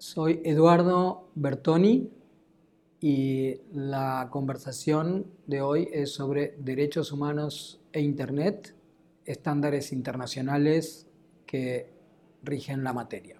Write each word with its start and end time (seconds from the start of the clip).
Soy 0.00 0.40
Eduardo 0.44 1.28
Bertoni 1.34 2.08
y 3.00 3.56
la 3.72 4.28
conversación 4.30 5.26
de 5.48 5.60
hoy 5.60 5.88
es 5.92 6.12
sobre 6.12 6.54
derechos 6.56 7.10
humanos 7.10 7.80
e 7.92 8.00
Internet, 8.00 8.76
estándares 9.24 9.92
internacionales 9.92 11.08
que 11.46 11.90
rigen 12.44 12.84
la 12.84 12.92
materia. 12.92 13.38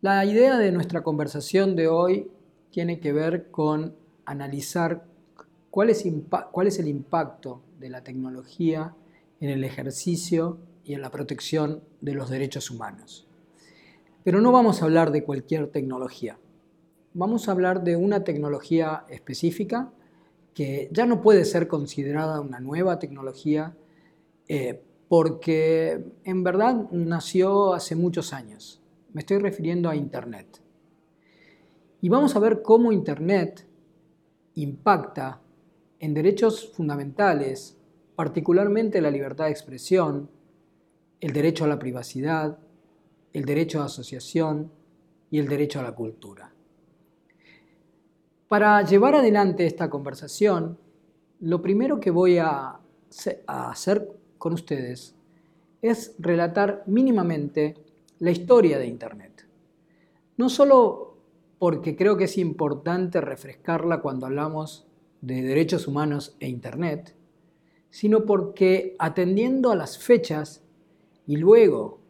La 0.00 0.24
idea 0.24 0.58
de 0.58 0.72
nuestra 0.72 1.04
conversación 1.04 1.76
de 1.76 1.86
hoy 1.86 2.32
tiene 2.72 2.98
que 2.98 3.12
ver 3.12 3.52
con 3.52 3.94
analizar 4.24 5.04
cuál 5.70 5.90
es, 5.90 6.04
el 6.04 6.88
impacto 6.88 7.62
de 7.78 7.90
la 7.90 8.02
tecnología 8.02 8.96
en 9.38 9.50
el 9.50 9.62
ejercicio 9.62 10.58
y 10.84 10.94
en 10.94 11.02
la 11.02 11.10
protección 11.10 11.82
de 12.00 12.14
los 12.14 12.30
derechos 12.30 12.70
humanos. 12.70 13.26
Pero 14.24 14.40
no 14.40 14.52
vamos 14.52 14.80
a 14.80 14.84
hablar 14.84 15.12
de 15.12 15.24
cualquier 15.24 15.68
tecnología. 15.68 16.38
Vamos 17.14 17.48
a 17.48 17.52
hablar 17.52 17.82
de 17.82 17.96
una 17.96 18.24
tecnología 18.24 19.04
específica 19.08 19.92
que 20.54 20.88
ya 20.92 21.06
no 21.06 21.22
puede 21.22 21.44
ser 21.44 21.68
considerada 21.68 22.40
una 22.40 22.60
nueva 22.60 22.98
tecnología 22.98 23.76
eh, 24.48 24.82
porque 25.08 26.04
en 26.24 26.44
verdad 26.44 26.90
nació 26.92 27.74
hace 27.74 27.96
muchos 27.96 28.32
años. 28.32 28.80
Me 29.12 29.20
estoy 29.20 29.38
refiriendo 29.38 29.88
a 29.88 29.96
Internet. 29.96 30.60
Y 32.00 32.08
vamos 32.08 32.36
a 32.36 32.38
ver 32.38 32.62
cómo 32.62 32.92
Internet 32.92 33.66
impacta 34.54 35.40
en 35.98 36.14
derechos 36.14 36.72
fundamentales, 36.72 37.76
particularmente 38.14 39.00
la 39.00 39.10
libertad 39.10 39.46
de 39.46 39.50
expresión, 39.50 40.30
el 41.20 41.32
derecho 41.32 41.64
a 41.64 41.68
la 41.68 41.78
privacidad, 41.78 42.58
el 43.32 43.44
derecho 43.44 43.80
a 43.80 43.86
asociación 43.86 44.70
y 45.30 45.38
el 45.38 45.48
derecho 45.48 45.80
a 45.80 45.82
la 45.82 45.92
cultura. 45.92 46.52
Para 48.48 48.82
llevar 48.82 49.14
adelante 49.14 49.66
esta 49.66 49.88
conversación, 49.88 50.78
lo 51.40 51.62
primero 51.62 52.00
que 52.00 52.10
voy 52.10 52.38
a 52.38 52.80
hacer 53.46 54.16
con 54.38 54.54
ustedes 54.54 55.14
es 55.82 56.14
relatar 56.18 56.82
mínimamente 56.86 57.76
la 58.18 58.30
historia 58.30 58.78
de 58.78 58.86
Internet. 58.86 59.46
No 60.36 60.48
solo 60.48 61.16
porque 61.58 61.96
creo 61.96 62.16
que 62.16 62.24
es 62.24 62.38
importante 62.38 63.20
refrescarla 63.20 64.00
cuando 64.00 64.26
hablamos 64.26 64.86
de 65.20 65.42
derechos 65.42 65.86
humanos 65.86 66.36
e 66.40 66.48
Internet, 66.48 67.14
sino 67.90 68.24
porque 68.24 68.96
atendiendo 68.98 69.70
a 69.70 69.76
las 69.76 69.98
fechas 69.98 70.59
y 71.30 71.36
luego, 71.36 72.00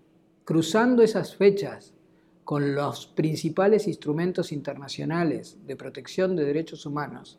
cruzando 0.46 1.02
esas 1.02 1.36
fechas 1.36 1.92
con 2.42 2.74
los 2.74 3.06
principales 3.06 3.86
instrumentos 3.86 4.50
internacionales 4.50 5.58
de 5.66 5.76
protección 5.76 6.36
de 6.36 6.46
derechos 6.46 6.86
humanos, 6.86 7.38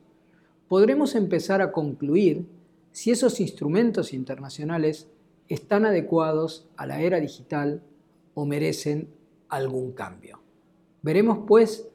podremos 0.67 1.15
empezar 1.15 1.59
a 1.59 1.71
concluir 1.71 2.45
si 2.91 3.09
esos 3.09 3.39
instrumentos 3.39 4.13
internacionales 4.13 5.07
están 5.49 5.87
adecuados 5.87 6.67
a 6.77 6.85
la 6.85 7.01
era 7.01 7.19
digital 7.19 7.81
o 8.35 8.45
merecen 8.45 9.07
algún 9.49 9.93
cambio. 9.93 10.39
Veremos, 11.01 11.39
pues, 11.47 11.87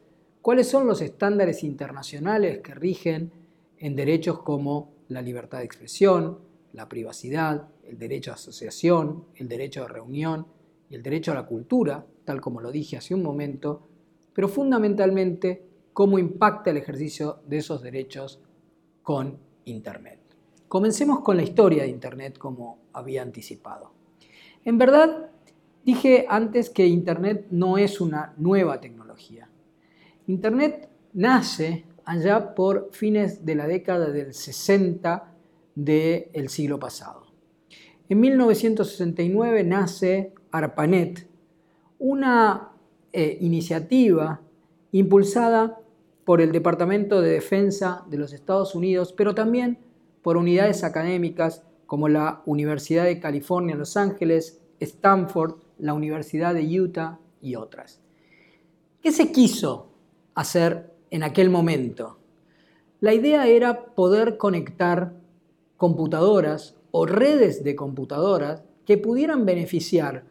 cuáles 0.42 0.66
son 0.66 0.88
los 0.88 1.00
estándares 1.00 1.62
internacionales 1.62 2.58
que 2.58 2.74
rigen 2.74 3.30
en 3.78 3.94
derechos 3.94 4.40
como 4.40 4.90
la 5.06 5.22
libertad 5.22 5.58
de 5.58 5.64
expresión, 5.66 6.38
la 6.76 6.88
privacidad, 6.88 7.70
el 7.84 7.98
derecho 7.98 8.30
a 8.30 8.34
asociación, 8.34 9.24
el 9.34 9.48
derecho 9.48 9.82
a 9.82 9.88
reunión 9.88 10.46
y 10.90 10.94
el 10.94 11.02
derecho 11.02 11.32
a 11.32 11.34
la 11.34 11.46
cultura, 11.46 12.06
tal 12.24 12.40
como 12.40 12.60
lo 12.60 12.70
dije 12.70 12.98
hace 12.98 13.14
un 13.14 13.22
momento, 13.22 13.88
pero 14.34 14.46
fundamentalmente 14.46 15.64
cómo 15.94 16.18
impacta 16.18 16.70
el 16.70 16.76
ejercicio 16.76 17.40
de 17.46 17.56
esos 17.56 17.82
derechos 17.82 18.40
con 19.02 19.38
Internet. 19.64 20.20
Comencemos 20.68 21.20
con 21.20 21.38
la 21.38 21.42
historia 21.42 21.84
de 21.84 21.88
Internet 21.88 22.36
como 22.36 22.78
había 22.92 23.22
anticipado. 23.22 23.92
En 24.64 24.76
verdad, 24.76 25.30
dije 25.82 26.26
antes 26.28 26.68
que 26.68 26.86
Internet 26.86 27.46
no 27.50 27.78
es 27.78 28.02
una 28.02 28.34
nueva 28.36 28.80
tecnología. 28.82 29.48
Internet 30.26 30.90
nace 31.14 31.86
allá 32.04 32.54
por 32.54 32.90
fines 32.92 33.46
de 33.46 33.54
la 33.54 33.66
década 33.66 34.10
del 34.10 34.34
60 34.34 35.35
del 35.76 36.48
siglo 36.48 36.80
pasado. 36.80 37.26
En 38.08 38.18
1969 38.20 39.62
nace 39.62 40.32
ARPANET, 40.50 41.28
una 41.98 42.72
eh, 43.12 43.38
iniciativa 43.40 44.40
impulsada 44.90 45.78
por 46.24 46.40
el 46.40 46.50
Departamento 46.50 47.20
de 47.20 47.30
Defensa 47.30 48.04
de 48.08 48.18
los 48.18 48.32
Estados 48.32 48.74
Unidos, 48.74 49.12
pero 49.12 49.34
también 49.34 49.78
por 50.22 50.36
unidades 50.36 50.82
académicas 50.82 51.62
como 51.86 52.08
la 52.08 52.42
Universidad 52.46 53.04
de 53.04 53.20
California 53.20 53.76
Los 53.76 53.96
Ángeles, 53.96 54.60
Stanford, 54.80 55.56
la 55.78 55.94
Universidad 55.94 56.54
de 56.54 56.80
Utah 56.80 57.20
y 57.40 57.54
otras. 57.54 58.00
¿Qué 59.02 59.12
se 59.12 59.30
quiso 59.30 59.90
hacer 60.34 60.92
en 61.10 61.22
aquel 61.22 61.50
momento? 61.50 62.18
La 63.00 63.14
idea 63.14 63.46
era 63.46 63.94
poder 63.94 64.36
conectar 64.36 65.14
computadoras 65.76 66.76
o 66.90 67.06
redes 67.06 67.62
de 67.62 67.76
computadoras 67.76 68.62
que 68.84 68.98
pudieran 68.98 69.44
beneficiar 69.44 70.24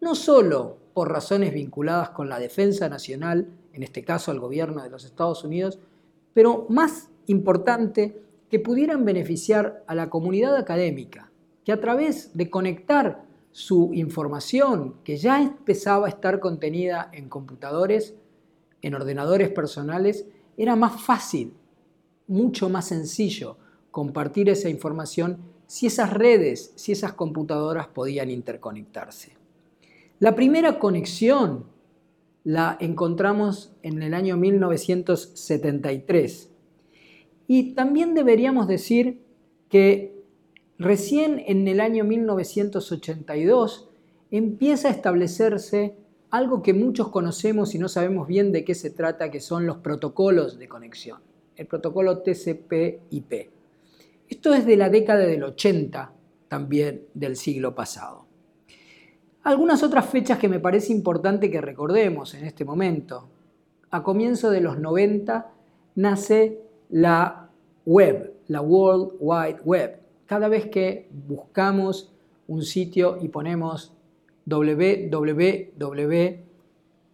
no 0.00 0.14
solo 0.14 0.76
por 0.92 1.10
razones 1.10 1.52
vinculadas 1.52 2.10
con 2.10 2.28
la 2.28 2.38
defensa 2.38 2.88
nacional, 2.88 3.48
en 3.72 3.82
este 3.82 4.04
caso 4.04 4.30
al 4.30 4.38
gobierno 4.38 4.82
de 4.82 4.90
los 4.90 5.04
Estados 5.04 5.42
Unidos, 5.42 5.78
pero 6.32 6.66
más 6.68 7.08
importante, 7.26 8.20
que 8.50 8.60
pudieran 8.60 9.04
beneficiar 9.04 9.82
a 9.86 9.94
la 9.94 10.10
comunidad 10.10 10.56
académica, 10.56 11.32
que 11.64 11.72
a 11.72 11.80
través 11.80 12.36
de 12.36 12.50
conectar 12.50 13.24
su 13.50 13.90
información, 13.94 14.96
que 15.02 15.16
ya 15.16 15.42
empezaba 15.42 16.06
a 16.06 16.10
estar 16.10 16.38
contenida 16.38 17.08
en 17.12 17.28
computadores, 17.28 18.14
en 18.82 18.94
ordenadores 18.94 19.48
personales, 19.48 20.26
era 20.56 20.76
más 20.76 21.02
fácil, 21.02 21.54
mucho 22.28 22.68
más 22.68 22.88
sencillo 22.88 23.56
compartir 23.94 24.48
esa 24.48 24.68
información 24.68 25.38
si 25.68 25.86
esas 25.86 26.12
redes, 26.12 26.72
si 26.74 26.90
esas 26.90 27.12
computadoras 27.12 27.86
podían 27.86 28.28
interconectarse. 28.28 29.36
La 30.18 30.34
primera 30.34 30.80
conexión 30.80 31.66
la 32.42 32.76
encontramos 32.80 33.72
en 33.84 34.02
el 34.02 34.14
año 34.14 34.36
1973. 34.36 36.50
Y 37.46 37.74
también 37.74 38.16
deberíamos 38.16 38.66
decir 38.66 39.22
que 39.68 40.24
recién 40.76 41.44
en 41.46 41.68
el 41.68 41.78
año 41.78 42.02
1982 42.02 43.90
empieza 44.32 44.88
a 44.88 44.90
establecerse 44.90 45.94
algo 46.30 46.64
que 46.64 46.74
muchos 46.74 47.10
conocemos 47.10 47.76
y 47.76 47.78
no 47.78 47.88
sabemos 47.88 48.26
bien 48.26 48.50
de 48.50 48.64
qué 48.64 48.74
se 48.74 48.90
trata, 48.90 49.30
que 49.30 49.38
son 49.38 49.66
los 49.66 49.76
protocolos 49.76 50.58
de 50.58 50.66
conexión, 50.66 51.20
el 51.54 51.68
protocolo 51.68 52.24
TCP/IP. 52.24 53.54
Esto 54.28 54.54
es 54.54 54.66
de 54.66 54.76
la 54.76 54.88
década 54.88 55.26
del 55.26 55.42
80 55.42 56.12
también 56.48 57.06
del 57.14 57.36
siglo 57.36 57.74
pasado. 57.74 58.26
Algunas 59.42 59.82
otras 59.82 60.06
fechas 60.06 60.38
que 60.38 60.48
me 60.48 60.60
parece 60.60 60.92
importante 60.92 61.50
que 61.50 61.60
recordemos 61.60 62.34
en 62.34 62.44
este 62.44 62.64
momento. 62.64 63.28
A 63.90 64.02
comienzo 64.02 64.50
de 64.50 64.60
los 64.60 64.78
90 64.78 65.52
nace 65.96 66.60
la 66.88 67.50
web, 67.84 68.34
la 68.46 68.62
World 68.62 69.16
Wide 69.20 69.60
Web. 69.64 70.00
Cada 70.26 70.48
vez 70.48 70.68
que 70.68 71.08
buscamos 71.26 72.12
un 72.46 72.62
sitio 72.62 73.18
y 73.20 73.28
ponemos 73.28 73.92
www 74.46 75.74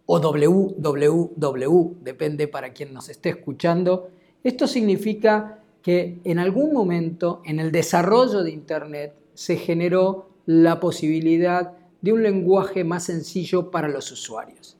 o 0.05 0.19
www, 0.19 1.95
depende 2.01 2.47
para 2.47 2.73
quien 2.73 2.93
nos 2.93 3.07
esté 3.07 3.29
escuchando, 3.29 4.09
esto 4.43 4.67
significa 4.67 5.60
que 5.81 6.19
en 6.23 6.39
algún 6.39 6.73
momento 6.73 7.41
en 7.45 7.59
el 7.59 7.71
desarrollo 7.71 8.43
de 8.43 8.51
Internet 8.51 9.13
se 9.33 9.57
generó 9.57 10.29
la 10.45 10.79
posibilidad 10.79 11.73
de 12.01 12.13
un 12.13 12.23
lenguaje 12.23 12.83
más 12.83 13.05
sencillo 13.05 13.71
para 13.71 13.87
los 13.87 14.11
usuarios. 14.11 14.77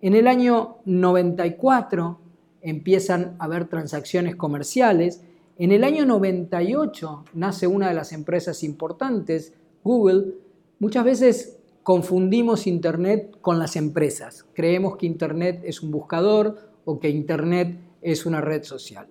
En 0.00 0.14
el 0.14 0.26
año 0.26 0.78
94 0.84 2.18
empiezan 2.62 3.36
a 3.38 3.44
haber 3.44 3.66
transacciones 3.68 4.36
comerciales. 4.36 5.22
En 5.58 5.72
el 5.72 5.84
año 5.84 6.04
98 6.04 7.24
nace 7.34 7.66
una 7.66 7.88
de 7.88 7.94
las 7.94 8.12
empresas 8.12 8.62
importantes, 8.62 9.54
Google. 9.82 10.34
Muchas 10.78 11.04
veces 11.04 11.58
confundimos 11.82 12.66
Internet 12.66 13.38
con 13.40 13.58
las 13.58 13.76
empresas. 13.76 14.44
Creemos 14.52 14.96
que 14.96 15.06
Internet 15.06 15.62
es 15.64 15.82
un 15.82 15.92
buscador 15.92 16.58
o 16.84 16.98
que 16.98 17.08
Internet 17.08 17.78
es 18.02 18.26
una 18.26 18.40
red 18.40 18.64
social. 18.64 19.08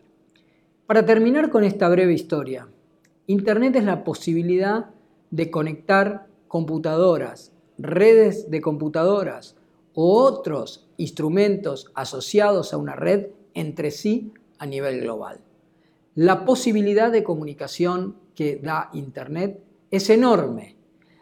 Para 0.88 1.04
terminar 1.04 1.50
con 1.50 1.64
esta 1.64 1.90
breve 1.90 2.14
historia, 2.14 2.68
Internet 3.26 3.76
es 3.78 3.84
la 3.86 4.04
posibilidad 4.04 4.92
de 5.32 5.50
conectar 5.50 6.28
computadoras, 6.48 7.54
redes 7.80 8.52
de 8.52 8.62
computadoras 8.62 9.56
u 9.96 10.04
otros 10.04 10.88
instrumentos 10.98 11.92
asociados 11.96 12.72
a 12.72 12.78
una 12.78 12.96
red 12.96 13.30
entre 13.56 13.90
sí 13.90 14.32
a 14.60 14.68
nivel 14.68 15.02
global. 15.02 15.40
La 16.14 16.46
posibilidad 16.46 17.12
de 17.12 17.24
comunicación 17.24 18.18
que 18.36 18.58
da 18.58 18.92
Internet 18.94 19.60
es 19.90 20.12
enorme. 20.12 20.76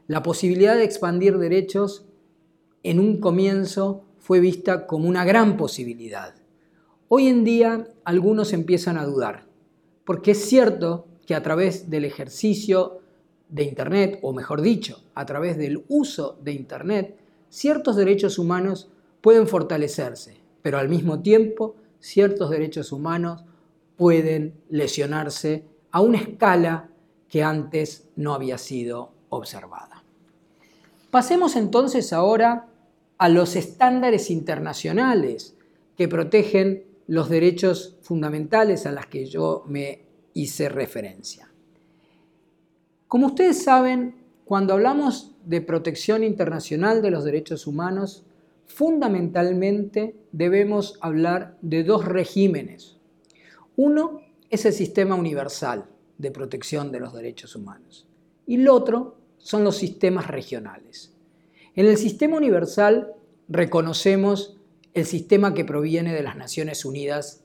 La 0.08 0.24
posibilidad 0.24 0.76
de 0.76 0.84
expandir 0.84 1.38
derechos 1.38 2.06
en 2.84 3.00
un 3.00 3.22
comienzo 3.22 4.04
fue 4.20 4.42
vista 4.42 4.88
como 4.88 5.08
una 5.08 5.24
gran 5.24 5.56
posibilidad. 5.56 6.36
Hoy 7.08 7.28
en 7.28 7.46
día 7.46 7.88
algunos 8.04 8.52
empiezan 8.52 8.98
a 8.98 9.06
dudar, 9.06 9.53
porque 10.06 10.32
es 10.32 10.46
cierto 10.46 11.08
que 11.26 11.36
a 11.36 11.44
través 11.44 11.90
del 11.90 12.06
ejercicio 12.06 13.00
de 13.50 13.64
Internet, 13.64 14.20
o 14.22 14.34
mejor 14.34 14.62
dicho, 14.62 15.04
a 15.14 15.26
través 15.26 15.58
del 15.58 15.86
uso 15.88 16.40
de 16.42 16.54
Internet, 16.54 17.18
ciertos 17.50 17.96
derechos 17.96 18.40
humanos 18.40 18.90
pueden 19.22 19.48
fortalecerse, 19.48 20.38
pero 20.62 20.78
al 20.80 20.90
mismo 20.90 21.22
tiempo 21.22 21.76
ciertos 22.00 22.50
derechos 22.50 22.92
humanos 22.92 23.46
pueden 23.96 24.56
lesionarse 24.70 25.66
a 25.92 26.02
una 26.02 26.18
escala 26.18 26.90
que 27.30 27.44
antes 27.44 28.10
no 28.16 28.34
había 28.34 28.58
sido 28.58 29.14
observada. 29.30 30.04
Pasemos 31.10 31.56
entonces 31.56 32.12
ahora 32.12 32.68
a 33.18 33.30
los 33.30 33.56
estándares 33.56 34.30
internacionales 34.30 35.56
que 35.96 36.08
protegen 36.08 36.86
los 37.08 37.30
derechos 37.30 37.98
fundamentales 38.02 38.86
a 38.86 38.92
los 38.92 39.06
que 39.08 39.26
yo 39.26 39.64
me 39.68 40.06
hice 40.34 40.70
referencia. 40.70 41.52
Como 43.08 43.28
ustedes 43.28 43.64
saben, 43.64 44.24
cuando 44.46 44.74
hablamos 44.74 45.36
de 45.46 45.62
protección 45.62 46.24
internacional 46.24 47.02
de 47.02 47.12
los 47.12 47.24
derechos 47.24 47.68
humanos, 47.68 48.26
fundamentalmente 48.66 50.16
debemos 50.32 50.98
hablar 51.02 51.58
de 51.62 51.84
dos 51.84 52.06
regímenes. 52.06 52.98
Uno 53.76 54.22
es 54.50 54.66
el 54.66 54.74
sistema 54.74 55.16
universal 55.16 55.86
de 56.18 56.32
protección 56.32 56.92
de 56.92 57.00
los 57.00 57.14
derechos 57.14 57.56
humanos 57.56 58.08
y 58.46 58.56
el 58.56 58.70
otro 58.70 59.18
son 59.38 59.64
los 59.64 59.78
sistemas 59.78 60.28
regionales. 60.28 61.14
En 61.76 61.86
el 61.86 61.98
sistema 61.98 62.38
universal 62.38 63.14
reconocemos 63.50 64.58
el 64.94 65.06
sistema 65.06 65.54
que 65.54 65.66
proviene 65.66 66.14
de 66.14 66.24
las 66.24 66.38
Naciones 66.38 66.86
Unidas 66.86 67.44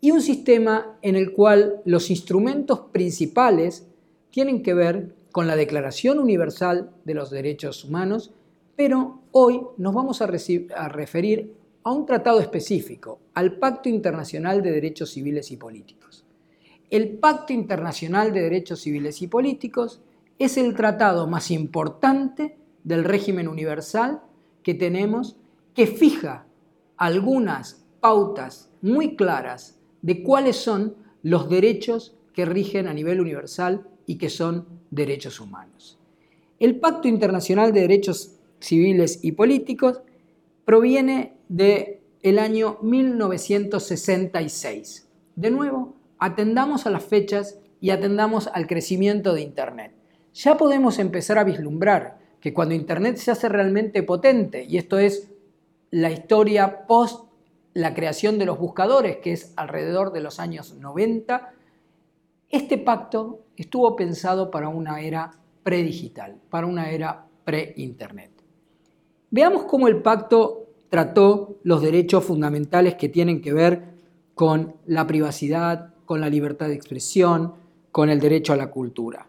y 0.00 0.10
un 0.10 0.22
sistema 0.22 0.98
en 1.02 1.16
el 1.16 1.32
cual 1.32 1.82
los 1.84 2.10
instrumentos 2.10 2.80
principales 2.92 3.86
tienen 4.30 4.62
que 4.62 4.74
ver 4.74 5.14
con 5.32 5.46
la 5.46 5.56
Declaración 5.56 6.18
Universal 6.18 6.90
de 7.04 7.14
los 7.14 7.30
Derechos 7.30 7.84
Humanos, 7.84 8.32
pero 8.76 9.22
hoy 9.32 9.60
nos 9.76 9.94
vamos 9.94 10.22
a, 10.22 10.26
referir 10.26 11.54
a 11.82 11.92
un 11.92 12.06
tratado 12.06 12.40
específico, 12.40 13.20
al 13.34 13.58
Pacto 13.58 13.88
Internacional 13.88 14.62
de 14.62 14.70
Derechos 14.72 15.10
Civiles 15.10 15.50
y 15.50 15.56
Políticos. 15.56 16.24
El 16.90 17.18
Pacto 17.18 17.52
Internacional 17.52 18.32
de 18.32 18.42
Derechos 18.42 18.80
Civiles 18.80 19.20
y 19.20 19.26
Políticos 19.26 20.00
es 20.38 20.56
el 20.56 20.74
tratado 20.74 21.26
más 21.26 21.50
importante 21.50 22.56
del 22.84 23.04
régimen 23.04 23.48
universal 23.48 24.22
que 24.62 24.74
tenemos, 24.74 25.36
que 25.74 25.86
fija 25.86 26.47
algunas 26.98 27.84
pautas 28.00 28.70
muy 28.82 29.16
claras 29.16 29.78
de 30.02 30.22
cuáles 30.22 30.56
son 30.56 30.96
los 31.22 31.48
derechos 31.48 32.14
que 32.32 32.44
rigen 32.44 32.86
a 32.86 32.94
nivel 32.94 33.20
universal 33.20 33.88
y 34.06 34.18
que 34.18 34.30
son 34.30 34.66
derechos 34.90 35.40
humanos. 35.40 35.98
El 36.58 36.80
Pacto 36.80 37.08
Internacional 37.08 37.72
de 37.72 37.80
Derechos 37.80 38.36
Civiles 38.60 39.20
y 39.22 39.32
Políticos 39.32 40.02
proviene 40.64 41.36
del 41.48 41.98
el 42.22 42.38
año 42.38 42.78
1966. 42.82 45.08
De 45.36 45.50
nuevo, 45.50 45.96
atendamos 46.18 46.86
a 46.86 46.90
las 46.90 47.04
fechas 47.04 47.58
y 47.80 47.90
atendamos 47.90 48.48
al 48.48 48.66
crecimiento 48.66 49.34
de 49.34 49.42
Internet. 49.42 49.92
Ya 50.34 50.56
podemos 50.56 50.98
empezar 50.98 51.38
a 51.38 51.44
vislumbrar 51.44 52.18
que 52.40 52.52
cuando 52.52 52.74
Internet 52.74 53.18
se 53.18 53.30
hace 53.30 53.48
realmente 53.48 54.02
potente, 54.02 54.64
y 54.64 54.78
esto 54.78 54.98
es 54.98 55.30
la 55.90 56.10
historia 56.10 56.86
post 56.86 57.28
la 57.74 57.94
creación 57.94 58.38
de 58.38 58.46
los 58.46 58.58
buscadores, 58.58 59.18
que 59.18 59.32
es 59.32 59.52
alrededor 59.56 60.12
de 60.12 60.20
los 60.20 60.40
años 60.40 60.74
90, 60.74 61.52
este 62.50 62.78
pacto 62.78 63.44
estuvo 63.56 63.94
pensado 63.94 64.50
para 64.50 64.68
una 64.68 65.00
era 65.00 65.30
predigital, 65.62 66.36
para 66.50 66.66
una 66.66 66.90
era 66.90 67.26
pre-Internet. 67.44 68.32
Veamos 69.30 69.64
cómo 69.64 69.86
el 69.86 70.02
pacto 70.02 70.66
trató 70.88 71.58
los 71.62 71.82
derechos 71.82 72.24
fundamentales 72.24 72.94
que 72.96 73.08
tienen 73.08 73.40
que 73.40 73.52
ver 73.52 73.84
con 74.34 74.74
la 74.86 75.06
privacidad, 75.06 75.94
con 76.04 76.20
la 76.20 76.30
libertad 76.30 76.68
de 76.68 76.74
expresión, 76.74 77.54
con 77.92 78.08
el 78.08 78.18
derecho 78.18 78.54
a 78.54 78.56
la 78.56 78.70
cultura. 78.70 79.26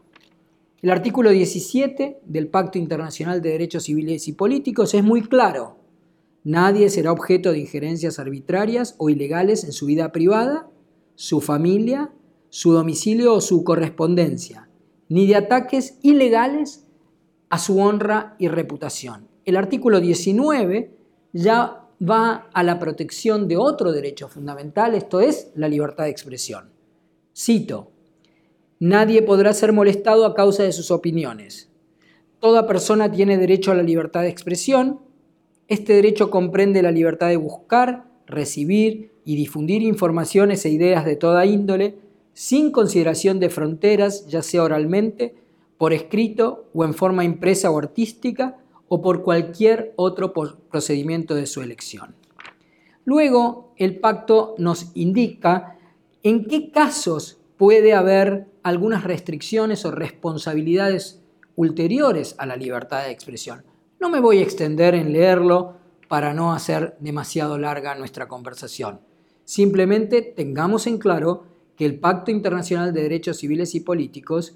El 0.82 0.92
artículo 0.92 1.30
17 1.30 2.22
del 2.26 2.48
Pacto 2.48 2.78
Internacional 2.78 3.42
de 3.42 3.50
Derechos 3.50 3.84
Civiles 3.84 4.28
y 4.30 4.34
Políticos 4.34 4.94
es 4.94 5.04
muy 5.04 5.22
claro. 5.22 5.79
Nadie 6.44 6.90
será 6.90 7.12
objeto 7.12 7.52
de 7.52 7.60
injerencias 7.60 8.20
arbitrarias 8.20 8.96
o 8.98 9.10
ilegales 9.10 9.64
en 9.64 9.72
su 9.72 9.86
vida 9.86 10.12
privada, 10.12 10.70
su 11.16 11.42
familia, 11.42 12.12
su 12.50 12.72
domicilio 12.72 13.34
o 13.34 13.42
su 13.42 13.64
correspondencia, 13.64 14.70
ni 15.10 15.28
de 15.28 15.36
ataques 15.36 16.00
ilegales 16.02 16.86
a 17.50 17.60
su 17.60 17.80
honra 17.80 18.36
y 18.40 18.48
reputación. 18.48 19.28
El 19.46 19.58
artículo 19.58 20.00
19 20.00 20.96
ya 21.34 21.88
va 22.08 22.50
a 22.54 22.64
la 22.64 22.80
protección 22.80 23.48
de 23.48 23.58
otro 23.58 23.92
derecho 23.92 24.28
fundamental, 24.30 24.96
esto 24.96 25.20
es 25.20 25.52
la 25.56 25.68
libertad 25.68 26.06
de 26.06 26.12
expresión. 26.12 26.72
Cito, 27.36 27.92
nadie 28.80 29.22
podrá 29.22 29.54
ser 29.54 29.74
molestado 29.74 30.26
a 30.26 30.34
causa 30.34 30.64
de 30.64 30.72
sus 30.72 30.92
opiniones. 30.92 31.70
Toda 32.40 32.68
persona 32.68 33.12
tiene 33.12 33.38
derecho 33.38 33.72
a 33.72 33.76
la 33.76 33.84
libertad 33.84 34.22
de 34.22 34.30
expresión. 34.30 35.02
Este 35.70 35.94
derecho 35.94 36.32
comprende 36.32 36.82
la 36.82 36.90
libertad 36.90 37.28
de 37.28 37.38
buscar, 37.38 38.06
recibir 38.26 39.12
y 39.24 39.36
difundir 39.36 39.84
informaciones 39.84 40.66
e 40.66 40.70
ideas 40.70 41.06
de 41.06 41.16
toda 41.16 41.46
índole, 41.46 42.00
sin 42.34 42.72
consideración 42.72 43.40
de 43.40 43.52
fronteras, 43.52 44.26
ya 44.28 44.42
sea 44.42 44.64
oralmente, 44.64 45.36
por 45.78 45.94
escrito 45.94 46.66
o 46.74 46.84
en 46.84 46.96
forma 46.96 47.24
impresa 47.24 47.70
o 47.70 47.78
artística, 47.78 48.58
o 48.88 49.04
por 49.04 49.22
cualquier 49.22 49.94
otro 49.96 50.34
procedimiento 50.34 51.36
de 51.36 51.46
su 51.46 51.62
elección. 51.62 52.16
Luego, 53.06 53.72
el 53.78 54.00
pacto 54.00 54.56
nos 54.58 54.92
indica 54.96 55.78
en 56.24 56.46
qué 56.46 56.72
casos 56.72 57.40
puede 57.58 57.94
haber 57.94 58.48
algunas 58.64 59.04
restricciones 59.04 59.86
o 59.86 59.92
responsabilidades 59.92 61.22
ulteriores 61.56 62.34
a 62.40 62.48
la 62.48 62.56
libertad 62.56 63.04
de 63.04 63.12
expresión. 63.12 63.69
No 64.00 64.10
me 64.10 64.22
voy 64.22 64.40
a 64.40 64.44
extender 64.44 64.96
en 64.96 65.12
leerlo 65.12 65.76
para 66.08 66.34
no 66.34 66.54
hacer 66.54 66.96
demasiado 67.02 67.58
larga 67.58 67.96
nuestra 67.96 68.28
conversación. 68.28 69.02
Simplemente 69.44 70.22
tengamos 70.22 70.88
en 70.88 70.98
claro 70.98 71.44
que 71.76 71.86
el 71.86 72.00
Pacto 72.00 72.32
Internacional 72.32 72.94
de 72.94 73.04
Derechos 73.04 73.38
Civiles 73.38 73.76
y 73.76 73.82
Políticos 73.82 74.56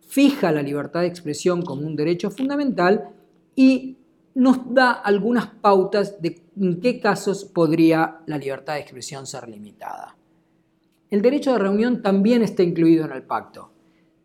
fija 0.00 0.50
la 0.50 0.62
libertad 0.62 1.02
de 1.02 1.06
expresión 1.06 1.62
como 1.62 1.86
un 1.86 1.94
derecho 1.94 2.30
fundamental 2.30 3.10
y 3.54 3.96
nos 4.34 4.72
da 4.74 4.90
algunas 4.92 5.46
pautas 5.46 6.20
de 6.20 6.42
en 6.56 6.80
qué 6.80 7.00
casos 7.00 7.44
podría 7.44 8.20
la 8.26 8.38
libertad 8.38 8.74
de 8.74 8.80
expresión 8.80 9.26
ser 9.26 9.48
limitada. 9.48 10.16
El 11.08 11.22
derecho 11.22 11.52
de 11.52 11.58
reunión 11.58 12.02
también 12.02 12.42
está 12.42 12.62
incluido 12.62 13.04
en 13.04 13.12
el 13.12 13.22
pacto. 13.22 13.72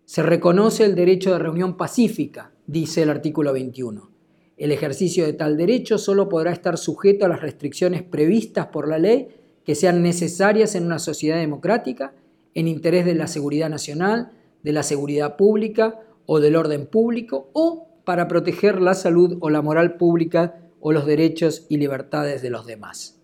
Se 0.05 0.23
reconoce 0.23 0.85
el 0.85 0.95
derecho 0.95 1.31
de 1.31 1.39
reunión 1.39 1.77
pacífica, 1.77 2.51
dice 2.67 3.03
el 3.03 3.09
artículo 3.09 3.53
21. 3.53 4.14
El 4.57 4.71
ejercicio 4.71 5.25
de 5.25 5.33
tal 5.33 5.57
derecho 5.57 5.97
solo 5.97 6.29
podrá 6.29 6.51
estar 6.51 6.77
sujeto 6.77 7.25
a 7.25 7.29
las 7.29 7.41
restricciones 7.41 8.03
previstas 8.03 8.67
por 8.67 8.87
la 8.87 8.99
ley 8.99 9.27
que 9.65 9.75
sean 9.75 10.01
necesarias 10.01 10.75
en 10.75 10.85
una 10.85 10.99
sociedad 10.99 11.37
democrática 11.37 12.13
en 12.53 12.67
interés 12.67 13.05
de 13.05 13.15
la 13.15 13.27
seguridad 13.27 13.69
nacional, 13.69 14.31
de 14.63 14.71
la 14.71 14.83
seguridad 14.83 15.35
pública 15.35 15.99
o 16.25 16.39
del 16.39 16.55
orden 16.55 16.87
público 16.87 17.49
o 17.53 17.87
para 18.05 18.27
proteger 18.27 18.81
la 18.81 18.93
salud 18.93 19.37
o 19.41 19.49
la 19.49 19.61
moral 19.61 19.97
pública 19.97 20.61
o 20.79 20.91
los 20.91 21.05
derechos 21.05 21.65
y 21.67 21.77
libertades 21.77 22.41
de 22.41 22.49
los 22.49 22.65
demás. 22.65 23.19